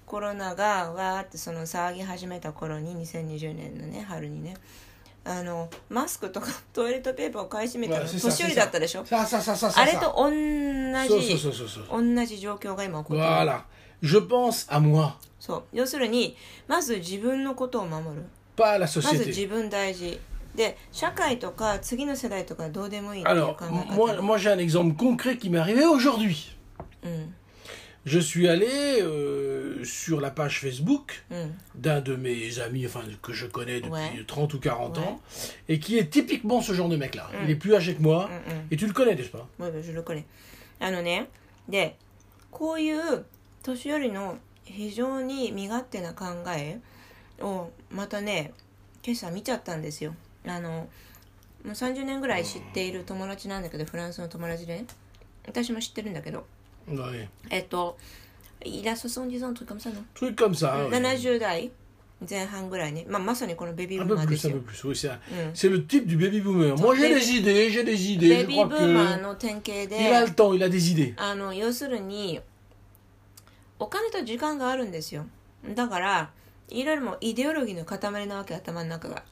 [0.10, 4.56] コロナがわーってその騒ぎ始めた頃に2020年のね春にね
[5.24, 9.06] あのマスクとか トイレットペーパーを買い占めたの年寄りだったでしょ？
[9.12, 11.38] あれと同じ
[11.92, 13.52] 同じ状況が今起こってる。
[14.02, 15.64] Je pense à moi, そう。
[15.74, 16.36] 要するに
[16.68, 18.26] まず自分のことを守る。
[18.58, 20.20] Pas まず.自分大事。
[20.56, 23.94] で社会とか次の世代とかどうでもいいっていう考え方。
[23.94, 26.58] moi, moi j'ai un exemple concret qui m'est arrivé aujourd'hui.
[27.04, 27.36] うん、
[28.07, 33.47] Je suis allé euh, sur la page Facebook うん、 d'un de mes amis, enfin que je
[33.47, 34.25] connais depuis Ouais.
[34.27, 35.05] 30 ou 40 Ouais.
[35.05, 35.21] ans,
[35.69, 37.31] et qui est typiquement ce genre de mec-là.
[37.33, 37.37] Mm.
[37.45, 40.25] Il est plus âgé que moi, うんうん et tu le connais, n'est-ce pas もう一度これ
[40.81, 41.29] あのね
[41.69, 41.97] で
[42.51, 43.25] こういう
[43.63, 46.79] 年寄りの非常に身勝手な考え
[47.41, 48.53] をまたね
[49.03, 50.15] 今朝見ちゃったんですよ
[50.47, 50.89] あの
[51.65, 54.85] もう30年ぐらい知っている友達なんだけどフランスの友達でね
[55.47, 56.47] 私も知ってるんだけど
[57.50, 57.98] えっと、
[58.64, 59.28] いや、そうそう、
[60.90, 61.72] 70代
[62.28, 64.54] 前半ぐらいに、まあ、まさにこのベビーブーマーですま。
[64.54, 64.96] そうそう、そう
[65.54, 65.72] そう、
[66.18, 66.78] ベビーブーマー。
[66.92, 68.30] う、j'ai des idées、j'ai。
[68.30, 70.10] ベビーブーマーの典型で、
[71.18, 72.42] あの、要するに、
[73.80, 75.26] お金と時間があるんですよ。
[75.76, 76.32] だから、
[76.68, 79.24] いろいろもイデオロギーの塊なわけ、頭の中が。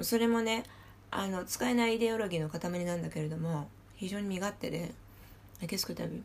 [0.00, 0.62] それもね、
[1.10, 4.92] あの、使えないイデオロギーの塊なんだけれども、非常に身勝手で、
[5.58, 6.22] あ、消すことる。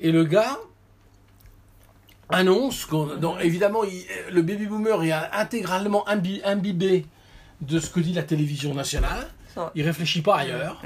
[0.00, 0.58] Et le gars
[2.28, 3.38] annonce qu'on.
[3.38, 3.80] Évidemment,
[4.30, 7.06] le baby boomer est intégralement imbibé
[7.60, 9.28] de ce que dit la télévision nationale.
[9.74, 10.82] Il réfléchit pas ailleurs.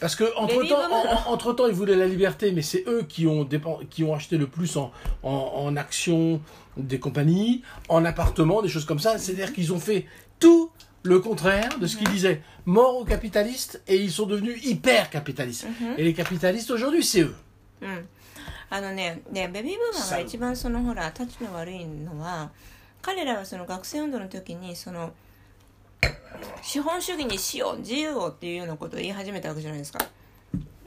[0.00, 0.80] Parce que entre temps,
[1.28, 3.46] en, entre temps, ils voulaient la liberté, mais c'est eux qui ont
[3.90, 4.90] qui ont acheté le plus en,
[5.22, 6.40] en, en actions
[6.78, 9.18] des compagnies, en appartements, des choses comme ça.
[9.18, 10.06] C'est-à-dire qu'ils ont fait
[10.40, 10.70] tout
[11.02, 12.40] le contraire de ce qu'ils disaient.
[12.64, 15.66] Mort aux capitalistes et ils sont devenus hyper capitalistes.
[15.98, 17.34] Et les capitalistes aujourd'hui, c'est eux.
[18.74, 22.50] あのねねベビーブーマーが一番そのほらタチの悪いのは
[23.02, 25.12] 彼らはその学生運動の時にその
[26.60, 30.04] 資本主義にしよう自由をっていうようなことを言い始めたわけじゃないですか。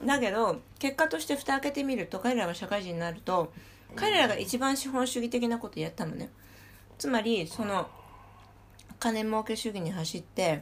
[0.06, 3.54] だけど結果として蓋開けてみると彼らが社会人になると
[3.95, 6.30] 彼らが一番資本主義的なことをやったのね。
[6.97, 7.88] つまりその
[9.00, 10.62] 金儲け主義に走って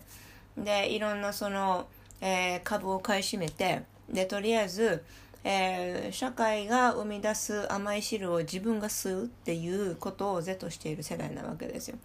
[0.56, 1.88] でいろんなその、
[2.22, 5.04] えー株を買い占めてでとりあえず、
[5.48, 11.98] えー社会が生み出す甘い汁を自分が吸うっていうことを是としている世代なわけですよ。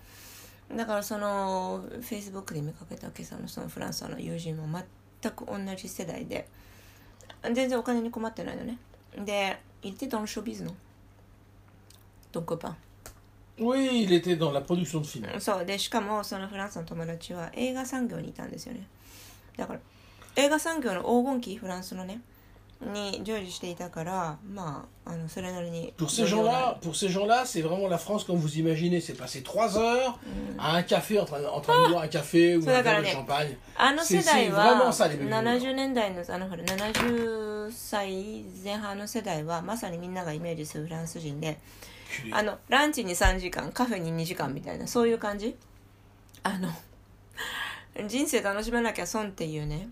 [0.76, 4.68] だからそのフェイスブックで見かけた今朝のそのフランスの友人も
[5.22, 6.46] 全く同じ世代で
[7.42, 8.78] 全然お金に困ってないのね。
[9.16, 10.74] で il était dans le showbiz non
[12.32, 12.74] ton copain
[13.58, 15.40] Oui, il était dans la production de films.
[15.40, 15.64] そう。
[15.66, 18.86] でしかもそのフランスの友達は映画産業にいたんですよね。
[19.56, 19.80] だから
[20.36, 22.20] 映画産業の黄金期フランスのね
[22.80, 29.00] に従事していたからまああのそれなりに Pour ces gens-là, pour ces gens-là, c'est vraiment la France comme vous imaginez.
[29.00, 30.18] C'est passer trois heures
[30.58, 33.06] à un café en train, en train de boire un café ou un verre de
[33.06, 33.56] champagne.
[33.76, 35.60] あの世代は vraiment ça, les baby boomers.
[35.60, 41.58] 70年代のあのほら70歳前半の世代はまさにみんながイメージするフランス人で
[42.32, 45.56] あのランチに3時間カフェに2時間みたいなそういう感じ
[46.42, 46.68] あの
[48.08, 49.88] 人生楽しまなきゃ損っていうね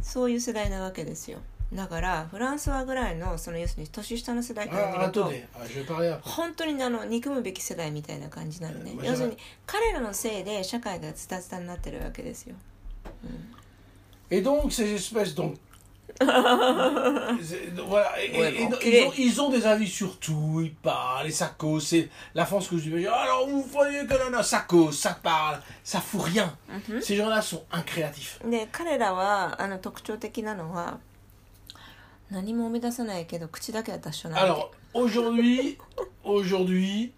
[0.00, 1.38] そういう世代なわけですよ
[1.72, 5.32] だからフランスはぐらいのその要するに年下の世代から見 Ah, ると
[5.96, 6.20] ah.
[6.22, 12.54] 本当にあの憎むべき世代みたいな感じなのねうん要するに彼らのせいで社会がズタズタになってるわけですよ
[14.30, 15.56] Et donc, ces espèces, donc.
[16.20, 17.36] Voilà,
[18.22, 21.30] et- Ouais, et- bon, ils, ont, ils ont des avis sur tout, ils parlent, et
[21.30, 21.86] ça cause.
[21.86, 25.18] C'est la France que je dis, alors vous voyez que non, non, ça cause, ça
[25.22, 26.54] parle, ça fout rien.
[27.00, 28.38] Ces gens-là sont incréatifs.
[28.48, 30.98] で彼らはあの特徴的なのは
[32.31, 35.77] 何も生み出さないけど口だけは達者なわ Alors, aujourd'hui,
[36.23, 37.13] aujourd'hui,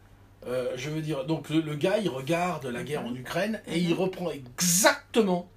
[0.47, 3.79] euh, je veux dire, donc le, le gars, il regarde la guerre en Ukraine et
[3.79, 5.49] il reprend exactement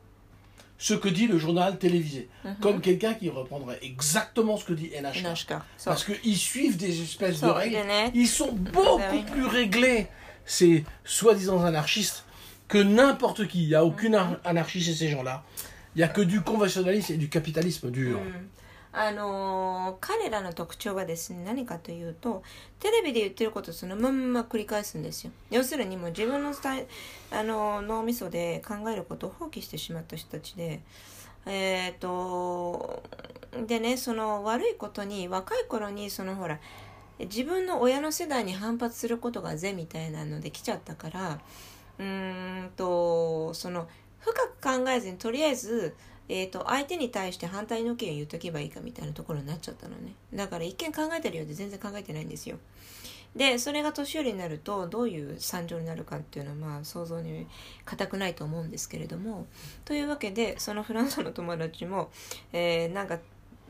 [0.78, 2.28] ce que dit le journal télévisé.
[2.61, 5.22] Comme quelqu'un qui reprendrait exactement ce que dit け NHK.
[5.22, 7.74] ナシカそう Parce qu'ils suivent des espèces de Ça, règles.
[7.74, 8.11] il est net.
[8.14, 9.22] Ils sont beaucoup Bah oui.
[9.31, 10.09] plus réglés,
[10.44, 12.24] ces soi-disant anarchistes,
[12.66, 13.62] que n'importe qui.
[13.62, 14.18] Il n'y a aucune Mhm.
[14.18, 15.44] ar- anarchie chez ces gens-là.
[15.94, 18.18] Il n'y a que du conventionnalisme et du capitalisme dur.
[18.99, 22.43] あのー彼らの特徴はですね何かというと
[22.79, 25.31] テレビで言ってることそのまんま繰り返すんですよ。
[25.51, 26.88] 要するにもう自分のスタイ
[27.31, 30.81] あのー脳みそで考えることを放棄してしまった人たちで
[31.45, 33.03] えっ、と
[33.67, 36.59] でねその悪いことに若い頃にそのほら
[37.19, 41.39] 自分の親の世代に反発することが是みたいなので来ちゃったから
[41.99, 43.88] うーんとその
[44.19, 45.95] 深く考えずにとりあえず、
[46.30, 50.13] えー、と相手に対して反対の意見を言っとけばいいかみたいなところになっちゃったのね。
[50.34, 52.57] だから一見考えてるようで全然考えてないんですよ。
[53.36, 57.45] でそれが年寄りになるとどういう惨状になるかっていうのはまあ想像に
[57.86, 59.45] 難くないと思うんですけれども。
[59.86, 62.09] というわけでそのフランスの友達も、
[62.51, 63.19] えーなんか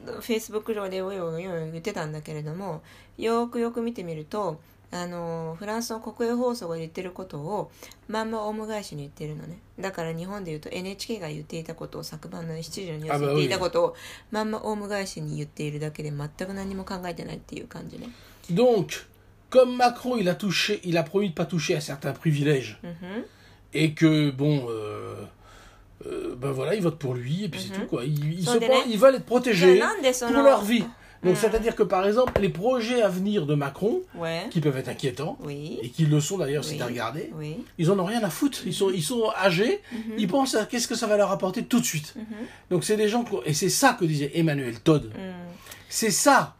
[0.05, 2.83] フェイスブック上でおいおい言ってたんだけれども
[3.17, 4.59] よくよく見てみると
[4.89, 7.71] あのフランスの国営放送が言ってることを
[8.07, 13.95] まんまオウム返しに言ってるのねだから日本で言うと NHK が言っていたことを昨晩の7時のニュースで言っていたことを
[14.31, 18.09] まんまオウム返しに言っているだけで全く何も考えてないっていう感じね
[18.49, 19.05] Donc,
[19.49, 22.79] comme Macron, il a touché, il a promis de pas toucher à certains privilèges,
[23.73, 25.15] et que bon, euh,
[26.05, 28.05] euh, ben voilà, ils votent pour lui et puis c'est tout quoi.
[28.05, 29.81] Ils, ils, se ils veulent être protégés
[30.21, 30.85] pour leur vie.
[31.23, 34.89] Donc c'est-à-dire que par exemple, les projets à venir de Macron, ouais qui peuvent être
[34.89, 38.05] inquiétants, oui et qui le sont d'ailleurs si tu as regardé, oui ils en ont
[38.05, 38.59] rien à foutre.
[38.65, 39.81] Ils sont, ils sont âgés,
[40.17, 42.15] ils pensent à qu'est-ce que ça va leur apporter tout de suite.
[42.69, 45.11] Donc c'est des gens, et c'est ça que disait Emmanuel Todd.
[45.17, 45.47] うん
[45.89, 46.55] C'est ça.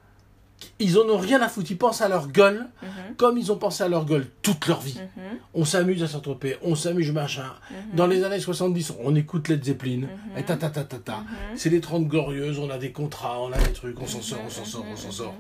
[0.80, 1.72] Ils en ont rien à foutre.
[1.72, 3.16] Ils pensent à leur gueule, Mhm.
[3.18, 5.00] comme ils ont pensé à leur gueule toute leur vie.
[5.54, 7.52] On s'amuse à s'entreper, on s'amuse machin.
[7.94, 11.24] Dans les années 70, on écoute Led Zeppelin, et ta ta ta ta ta.
[11.56, 14.40] C'est les 30 glorieuses, on a des contrats, on a des trucs, on s'en sort,
[14.46, 15.36] on s'en sort, on s'en sort.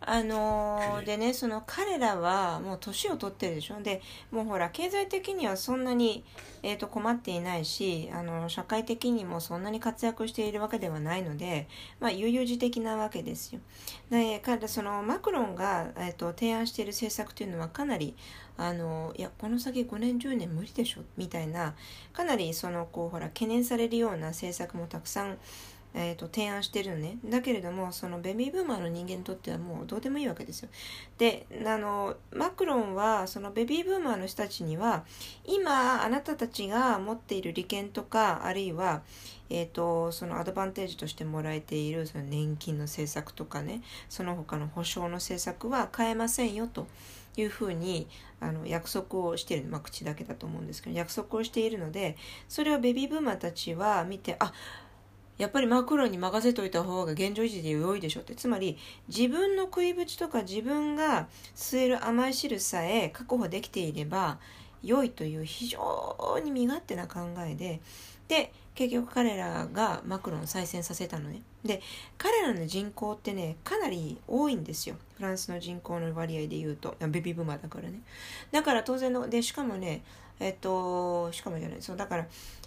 [0.00, 3.80] あのーでねその彼らはもう年を取ってるでしょ。
[3.82, 6.24] でもうほら経済的にはそんなに、
[6.62, 11.68] えー、と困っていないしあの社会的にもそんなに活躍しているわけではないので、
[12.00, 13.60] まあ、悠々自適なわけですよ。
[14.10, 18.14] で彼そのマクロンが、えー、と提案している政策というのはかなり
[18.56, 21.02] あのいやこの先5年10年無理でしょ。
[21.16, 21.74] みたいな
[22.12, 25.38] かなりそのこうほら懸念されるような政策もたくさん
[25.96, 27.18] えー、と提案してるのね。
[27.24, 30.68] だけれどもそのベビーブーマーの人間にとってはもうどうでもいいわけですよ。
[31.18, 35.04] であのマクロンはそのベビーブーマーの人たちには
[35.46, 39.02] 今あなたたちが持っている利権とかあるいは、
[39.50, 46.86] えー、とそのアドバンテージとしてもらえているその年金の政策とかねその他の保障の政策は変えませんよと。
[47.36, 48.06] いうふうに
[48.40, 52.16] あの約束をしている、まあ、口だけだと思うんですけど約束をしているので
[52.48, 54.52] それをベビーブーマーたちは見てあ
[55.36, 58.34] やっぱりマクロに任せといた方が現状維持で良いでしょって。
[58.34, 58.78] つまり
[59.08, 64.38] 自分の食いぶちとか自分が吸える甘い汁さえ確保できていれば
[64.82, 67.80] 良いという非常に身勝手な考えで
[68.28, 71.42] で結局彼らがマクロンを再選させたのね。
[71.64, 71.80] で
[72.18, 74.96] 彼らの人口ってねかなり多いんですよ。
[75.16, 76.96] フランスの人口の割合で言うと。
[77.00, 78.00] ベビーブーマーだからね。
[78.50, 80.02] だから当然のでしかもね
[80.40, 81.82] えっとしかもじゃない。
[81.82, 82.26] そうだから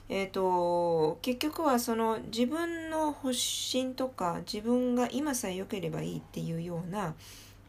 [0.09, 7.13] えー、と結局はその自分の発信とか自分が今さえ良ければいいっていうような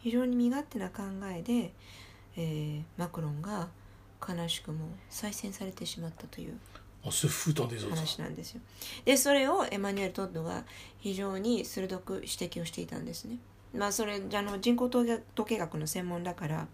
[0.00, 1.02] 非常に身勝手な考
[1.34, 1.72] えで、
[2.36, 3.68] えーマクロンが
[4.26, 6.58] 悲しくも再選されてしまったという.
[7.96, 8.60] 話なんですよ。
[9.04, 10.64] でそれをエマニュエル・トッドが
[10.98, 13.36] 非常に鋭く指摘をしていたんですね。
[13.74, 16.66] まあそれあの人口統計学の専門だから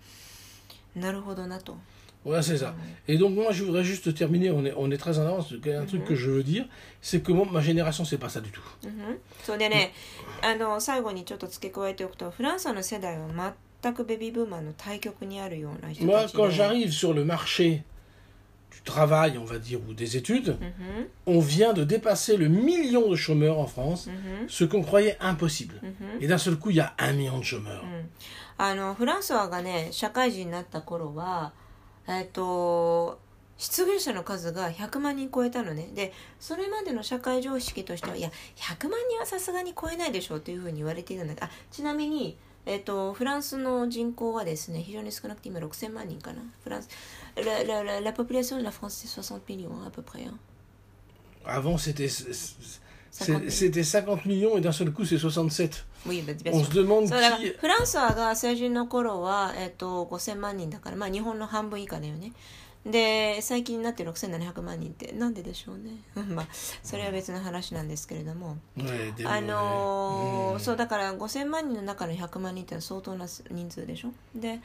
[0.96, 1.76] なるほどなと。
[2.25, 2.75] Voilà, c'est ça.
[3.07, 5.65] Et donc moi, je voudrais juste terminer, on est, on est très en avance, il
[5.65, 6.65] y a un truc que je veux dire,
[7.01, 8.61] c'est que moi, ma génération, c'est pas ça du tout.
[8.83, 9.93] うんそうでね、
[10.41, 17.83] あの最後にちょっと付け加えておくとフランスの世代は全くベビーブーマーの対極にあるような人 Moi, たち quand で j'arrive sur le marché
[18.71, 20.57] du travail, on va dire, ou des études,
[21.25, 25.17] うん on vient de dépasser le million de chômeurs en France, うん ce qu'on croyait
[25.21, 25.79] impossible.
[25.81, 27.81] うん Et d'un seul coup, il y a un million de chômeurs.
[27.83, 28.09] うん
[28.57, 31.53] あのフランソワがね社会人になった頃は
[32.08, 33.18] えっ、と
[33.56, 42.36] 失業者の数が100万人超えたのねでそれまでの社会常識としてはいや100万人はさすがに超えないでしょうというふうに言われていたんだけどあちなみに、
[42.66, 46.88] えっとフランスの人口はですね非常に少なくて今6000万人かなフランス
[47.36, 50.36] la, la, la, la population de la France c'est 60 millions à peu près hein.
[51.46, 52.08] Avant, c'était
[53.48, 55.84] c'était 50 millions et d'un seul coup, c'est 67.
[56.06, 56.66] Oui, bien On sûr.
[56.72, 57.56] se demande qui...
[57.58, 62.32] フランスはが成人の頃は、えっと5000万人だから、まあ、日本の半分以下だよね。
[62.84, 65.12] で最近になって6700万人って。
[65.12, 65.92] なんででしょうね。
[66.34, 66.46] まあ
[66.82, 68.58] それは別の話なんですけれども。
[68.76, 70.60] Ouais, des- あのーうん。
[70.60, 74.12] そうだから5000万人の中の100万人って相当な人数でしょ。
[74.34, 74.60] で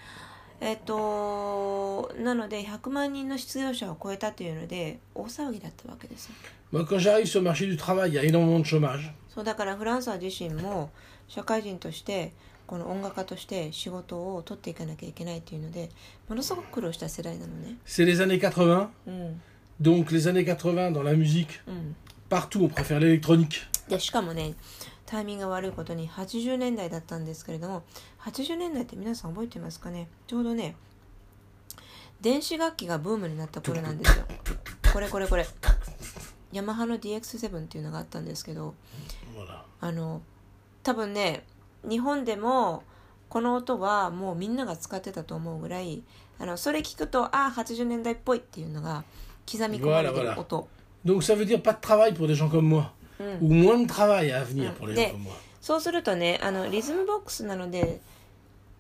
[0.62, 6.30] えっと、なので100万人の失業者を超えたというので大騒ぎだったわけです。
[9.34, 10.92] そうだからフランスは自身も
[11.28, 12.34] 社会人として
[12.68, 15.90] この音楽家として仕事を取っていかなきゃいけないというので
[16.28, 17.78] ものすごく苦労した世代なのね。
[17.86, 19.42] C'est les années 80?、うん、
[19.82, 21.96] Donc les années 80 dans la musique?、うん、
[22.30, 23.68] partout on préfère l'électronique?
[24.00, 24.54] しかもね。
[25.10, 27.82] タイミングが悪いことに80年代だったんですけれども
[28.22, 30.08] 80年代って皆さん覚えてますかね？
[30.28, 30.76] ちょうどね
[32.22, 34.26] 電子楽器がブームになった頃なんですよ。
[34.94, 35.48] これこれこれ。
[36.52, 38.76] ヤマハの DX7 っていうのがあったんですけど
[39.36, 39.62] Voilà.
[39.82, 40.22] あの
[40.84, 41.44] 多分ね
[41.88, 42.84] 日本でも
[43.30, 46.04] この音はもうみんなが使ってたと思うぐらい
[46.38, 49.04] あのそれ聞くとああ80年代っぽいっていうのが
[49.52, 50.68] 刻み込まれてる音、
[51.04, 52.92] Donc, ça veut dire pas de travail pour des gens comme moi.
[53.20, 54.76] うん、Ou moins de travail à venir Mm.
[54.76, 55.34] pour les gens comme moi.
[55.62, 58.00] そうするとねあのリズムボックスなので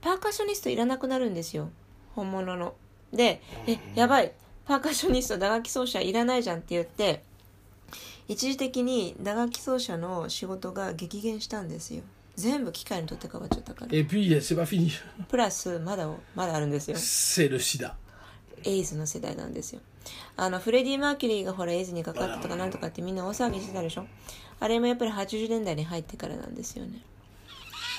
[0.02, 1.70] パーカッショニストいらなくなるんですよ。
[2.16, 2.74] 本物の。
[3.14, 4.32] でえやばい。
[4.66, 7.24] パーカッショニスト打楽器奏者いらないじゃんって言って
[8.28, 12.02] 一時的に打楽器奏者の仕事が激減したんですよ。
[12.36, 13.88] 全部機械に取って変わっちゃったから。
[13.92, 14.92] Et puis, c'est pas fini.
[15.28, 16.96] プラスまだまだあるんですよ。
[16.96, 17.94] C'est le sida.
[18.64, 19.82] エイズの世代なんですよ
[20.38, 24.06] あのフレディ・マーキュリーがほらエイズにかかったとかなんとかってみんな大騒ぎしてたでしょ？
[24.60, 27.00] あれもやっぱり80年代に入ってからなんですよね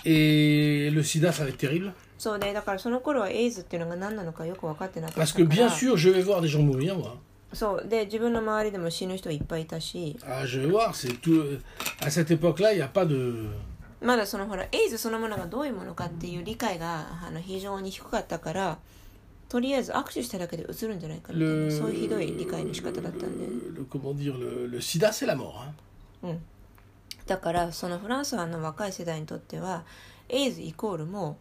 [0.04, 1.92] Et le sida, ça va être terrible？
[2.18, 7.14] そうねだからその頃はエイズっていうのが何なのかよく分かってなかった Parce か que bien ら sûr, je vais voir des gens mourir, moi.
[7.52, 11.58] そうで自分の周りでも死ぬ人いっぱいいたし Ah, je vais voir, c'est tout.
[12.02, 13.48] À cette époque-là, il n'y a pas de.
[14.02, 18.78] まだそのほらエイズそのものがどういうものかっていう理解があの非常に低かったから
[19.50, 23.46] とりあえず握手しただけでうつるんじゃないかみたいなそういうひどい理解の仕方だったんで.
[26.22, 26.42] うん、
[27.26, 29.84] だからそのフランスはの若い世代にとっては
[30.28, 31.36] エイズイコールもう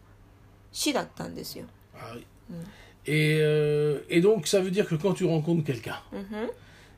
[0.72, 1.66] 死だったんですよ。
[1.96, 2.26] Ah oui.
[2.52, 2.66] Mm.
[3.06, 6.50] Et, euh, et donc, ça veut dire que quand tu rencontres quelqu'un うんふん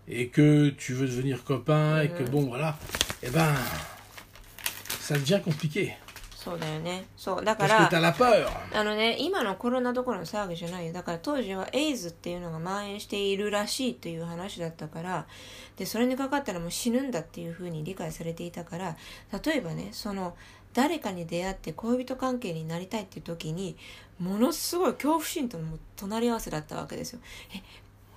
[0.08, 2.30] et que tu veux devenir copain et que Mhm.
[2.32, 2.76] bon, voilà,
[3.22, 3.54] eh ben,
[5.00, 5.94] ça devient compliqué.
[6.44, 7.06] そうだよね。
[7.16, 7.88] そうだから.
[8.74, 15.28] あのね今のコロナどころの騒ぎじゃないよだから当時はエイズっていうのが蔓延しているらしいという話だったから
[15.78, 18.98] でそれにかかったらもう死ぬんだっていうふうに理解されていたから
[19.46, 20.36] 例えばねその
[20.74, 23.78] 誰かに出会って恋人関係になりたいっていう時に
[24.20, 27.20] ものすごい恐怖心との隣り合わせだったわけですよ。
[27.56, 27.62] え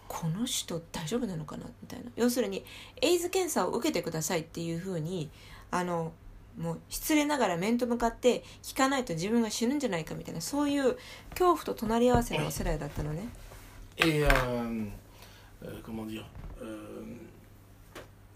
[0.08, 1.64] この人大丈夫なのかな？
[1.82, 2.64] みたいな要するに
[3.02, 5.30] エイズ検査を受けてくださいっていうふうに
[5.70, 6.12] あの
[6.58, 10.96] もう失礼ながら面と向かって聞かないと自分が死ぬんじゃないかみたいなそういう
[11.30, 13.28] 恐怖と隣り合わせの世代だったのね
[13.96, 14.28] Et euh,
[15.64, 16.26] euh, comment dire
[16.60, 17.04] euh,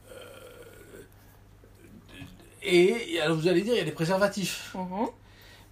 [0.08, 1.02] euh,
[2.62, 4.76] Et alors vous allez dire, il y a des préservatifs.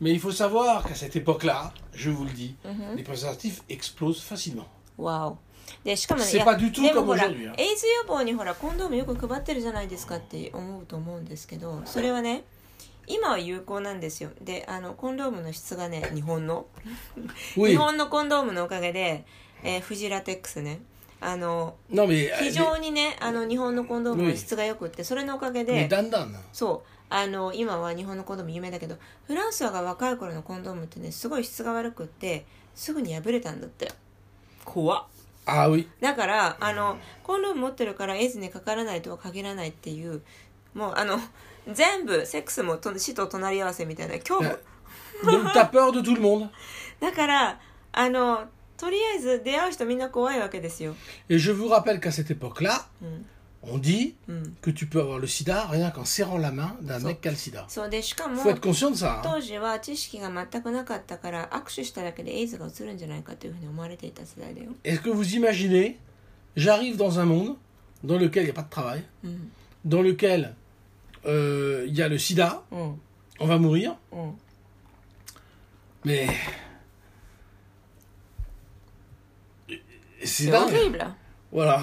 [0.01, 2.57] Mais il faut savoir qu'à cette époque-là, je vous le dis,
[2.97, 4.66] les préservatifs explosent facilement.
[4.99, 5.38] わお
[5.85, 12.45] でしかもねでもほら.エイズ予防にほらコンドームよく配ってるじゃないですかって思うと思うんですけどそれはね
[13.07, 14.31] 今は有効なんですよ。
[14.41, 16.67] であのコンドームの質がね日本の
[17.55, 19.25] 日本のコンドームのおかげで、
[19.62, 20.81] えーフジラテックスね。
[21.21, 25.89] あの euh, 非常にねあの日本のコンドームの質が良くってそれのおかげで.
[26.53, 26.89] そう。
[27.09, 28.97] あの今は日本のコンドーム有名だけど
[29.29, 32.45] フランスが若い頃のコンドームってねすごい質が悪くって
[32.75, 33.93] すぐに破れたんだって。
[34.64, 35.05] 怖っ
[35.47, 35.86] Ah oui.
[36.01, 40.22] だからあのコンドーム持ってるからエイズにかからないとは限らないっていう
[40.74, 41.18] もうあの
[41.72, 44.59] 全部セックスもと死と隣り合わせみたいな恐怖
[45.24, 46.49] Donc t'as peur de tout le monde？
[47.01, 47.61] だから
[47.92, 50.94] あのとりあえず出会う人みんな怖いわけですよ、
[51.30, 53.26] Et je vous rappelle qu'à cette époque-là, うん、
[53.66, 57.08] on dit うん、 que tu peux avoir le sida rien qu'en serrant la main d'un So-
[57.08, 57.66] mec qui a le sida.
[57.68, 59.20] そうでしかも Faut être conscient de ça.
[59.20, 59.22] hein.
[59.24, 65.97] 当時は知識が全くなかったから握手しただけでエイズがうつるんじゃないかというふうに思われていた世代だよ、 Est-ce que vous imaginez,
[66.56, 67.56] j'arrive dans un monde
[68.04, 69.52] dans lequel il n'y a pas de travail, うん、
[69.86, 70.56] dans lequel
[71.28, 72.99] euh, il y a le sida, うん、
[73.39, 74.34] on va mourir, うん、
[76.04, 76.28] mais...
[80.24, 80.72] C'est す dingue.
[80.72, 81.16] ごいブラ
[81.54, 81.82] Voilà.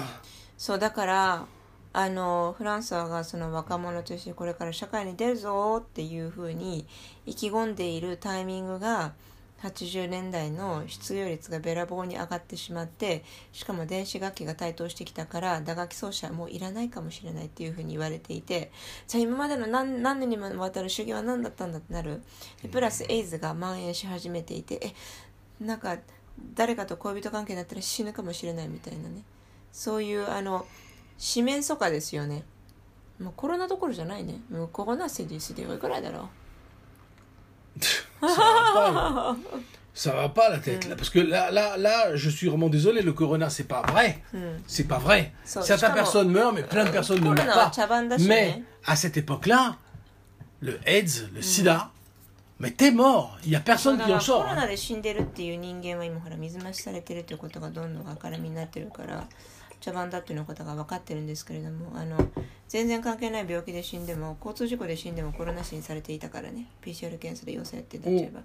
[0.57, 1.45] そうだから
[1.96, 6.86] あのフランスはその若者としてこれから社会に出るぞっていうふうに
[7.24, 9.12] 意気込んでいるタイミングが
[9.62, 13.22] 80年代の失業率がべらぼうに上がってしまって
[13.52, 18.72] しかも電子楽器が台頭してきたから打楽器奏者はもういらないかもしれないっていうふうに言われていて
[19.06, 22.22] じゃあ今までの何何年にもわたる修行は何だったんだってなる。
[22.72, 24.80] プラスエイズが蔓延し始めていて
[25.60, 25.96] えなんか
[26.54, 29.22] 誰かと恋人関係になったら死ぬかもしれないみたいなね。
[29.70, 30.66] そういうあの
[31.17, 32.43] 四面楚歌ですよね
[33.19, 36.29] もうコロナどころじゃないねもうコロナセディスではいくらいだろ
[38.21, 39.35] Ça va pas.
[39.93, 40.95] Ça va pas la tête là.
[40.95, 44.21] Parce que là, là, là, je suis vraiment désolé, le corona, c'est pas vrai.
[44.33, 45.33] う、うん、 C'est pas vrai.
[45.45, 47.71] So, Certaines justement, personnes meurent, mais plein de personnes ne コロ meurent ナは pas.
[47.71, 49.77] 茶番だし Mais ね à cette époque-là,
[50.61, 51.91] le AIDS, le sida,
[52.59, 53.37] mais t'es mort.
[53.45, 54.43] Il y a そう personne だ qui から en コ sort.
[54.43, 54.55] ロ hein.
[59.84, 62.16] 茶番だっていうのことが分かってるんですけれどもあの
[62.68, 68.40] 全然関係ない病気で死んでも交通事故で死んでもコロナ死にされていたからね PCR 検査で陽性ってなっちゃえば。
[68.40, 68.42] っ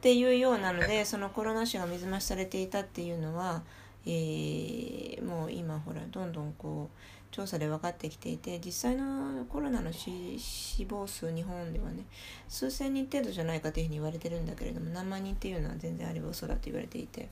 [0.00, 3.62] ていうようなのでそのコロナ死が水増しされていたっていうのは、
[4.06, 12.04] えーもう今ほらどんどんこう調査で分かってきていて実際のコロナの死死亡数日本ではね
[12.48, 17.28] 数千人程度じゃないかというふうに言われてるんだけれども何万人っていうのは全然あれば嘘だと言われていて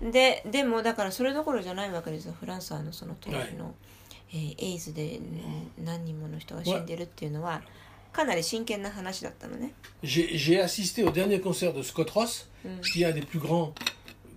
[0.00, 3.74] ででもだからそれどころじゃないわけですよフランスはあのその当時の、
[4.32, 7.62] えーエイズでうん何人もの人が死んでるっていうのは
[8.12, 9.72] かなり真剣な話だったのね
[10.02, 12.80] J'ai assisté au dernier concert de Scott Ross, Mm.
[12.80, 13.72] qui est un des plus grands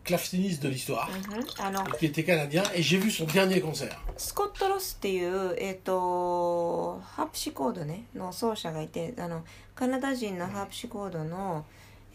[0.03, 3.97] clavecinistes de l'histoire, うんあの qui était canadien, et j'ai vu son dernier concert.
[4.18, 9.43] スコット・ロスっていう、えっとハープシコード、ね、の奏者がいてあの
[9.76, 11.66] カナダ人のハープシコードの、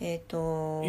[0.01, 0.83] えっと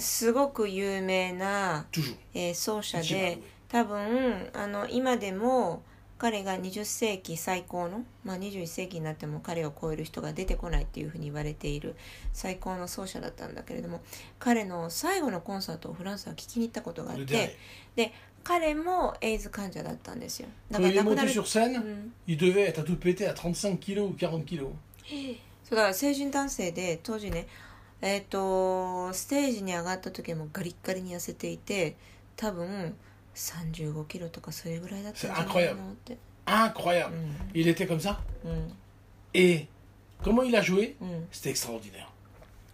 [0.00, 1.86] すごく有名な.
[2.34, 5.82] えー奏者で多分あの今でも
[6.18, 11.94] 彼が20世紀最高の、まあ、21世紀になっても彼を超える人が出てこないっていうふうに言われている
[12.32, 14.00] 最高の奏者だったんだけれども
[14.38, 17.56] 彼の最後のコンサートをフランスは聞きに行ったことがあって.
[17.96, 18.12] で
[18.44, 21.28] 彼もエイズ患者だったんですよだから亡くなる
[21.80, 24.68] うん il devait être à tout péter à 35 kilos ou 40 kilos.
[25.68, 27.46] そうだから成人男性で当時ね
[28.01, 31.95] えっ、とステージに上がった時もガリッガリに痩せていて
[32.35, 32.95] 多分
[33.35, 37.11] 35キロとかそれぐらいだったんじゃないかなって、 Incroyable.
[37.13, 38.17] うん Il était comme ça.
[38.43, 38.73] うん、
[39.33, 39.67] Et
[40.23, 42.07] comment il a joué うん、 C'était extraordinaire.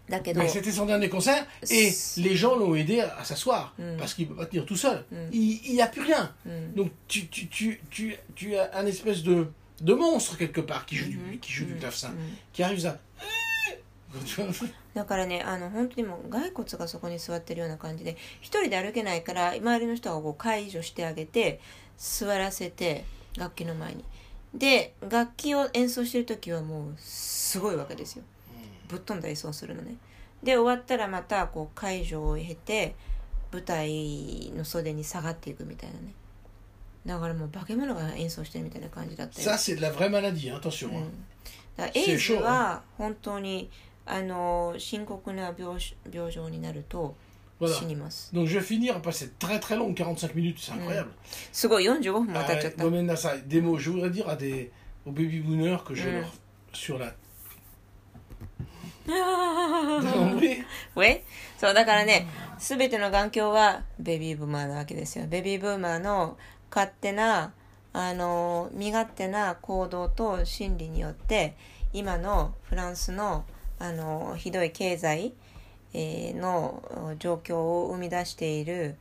[0.09, 3.73] だけど Mais c'était son dernier concert et C'est- les gens l'ont aidé à, à s'asseoir
[3.77, 3.97] Mm.
[3.99, 5.03] parce qu'il ne peut pas tenir tout seul.
[5.11, 5.15] Mm.
[5.33, 6.31] Il n'y a plus rien.
[6.45, 9.47] うん、 Donc tu, tu, tu, tu, tu as un espèce de,
[9.81, 11.39] de monstre quelque part qui joue du, Mhm.
[11.39, 11.79] qui joue du Mhm.
[11.79, 12.15] clavecin, Mhm.
[12.53, 12.97] qui arrive à...
[14.94, 21.60] だからねあの本当にもう骸骨がそこに座ってるような感じで一人で歩けないから周りの人がこう介助してあげて
[21.96, 23.04] 座らせて
[23.36, 24.04] 楽器の前に。
[24.54, 28.24] で楽器を演奏してる時はもうすごいわけですよ。
[28.88, 29.96] ぶっ飛んだ演奏をするのね。
[30.42, 32.94] で終わったらまたこう介助を経て
[33.50, 36.12] 舞台の袖に下がっていくみたいなね。
[37.06, 39.50] だからもう化け物が演奏してるみたいな感じだったよ。
[39.50, 40.88] Ça, c'est de la vraie maladie, attention.
[40.88, 40.92] う
[41.76, 43.70] だからエイズは本当に
[44.06, 45.76] あの深刻な病
[46.12, 47.14] 病状になると
[47.60, 47.68] Voilà.
[47.74, 51.10] 死にます、Donc je vais finir cette très très longue 45 minutes, c'est incroyable.
[51.52, 53.78] すごい45分も当たっちゃ Euh, った、Gomen Nasai, des mots.
[53.78, 54.72] Je voudrais dire à des,
[55.06, 56.12] aux baby boomers que je Mm.
[56.22, 56.26] leur...
[56.72, 57.12] Sur la...
[59.06, 61.22] ェイ
[61.58, 62.26] そうだからね
[62.58, 66.36] 全ての眼鏡はベビーブーマーなわけですよベビーブーマーの
[66.70, 67.52] 勝手な
[67.92, 71.54] あの身勝手な行動と心理によって
[71.92, 73.44] 今のフランスの
[73.82, 75.32] あのひどい経済、
[75.92, 78.96] えーの状況を生み出している、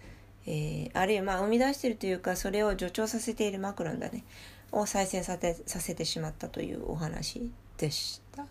[0.47, 4.23] えーあるいはまあ生み出しているというかそれを助長させているマクロンだね
[4.71, 8.45] を再生させさせてしまったというお話でした。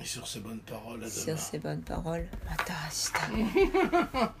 [0.00, 1.36] Sur ces bonnes paroles, à Sur demain.
[1.36, 4.30] ces bonnes paroles, また明日。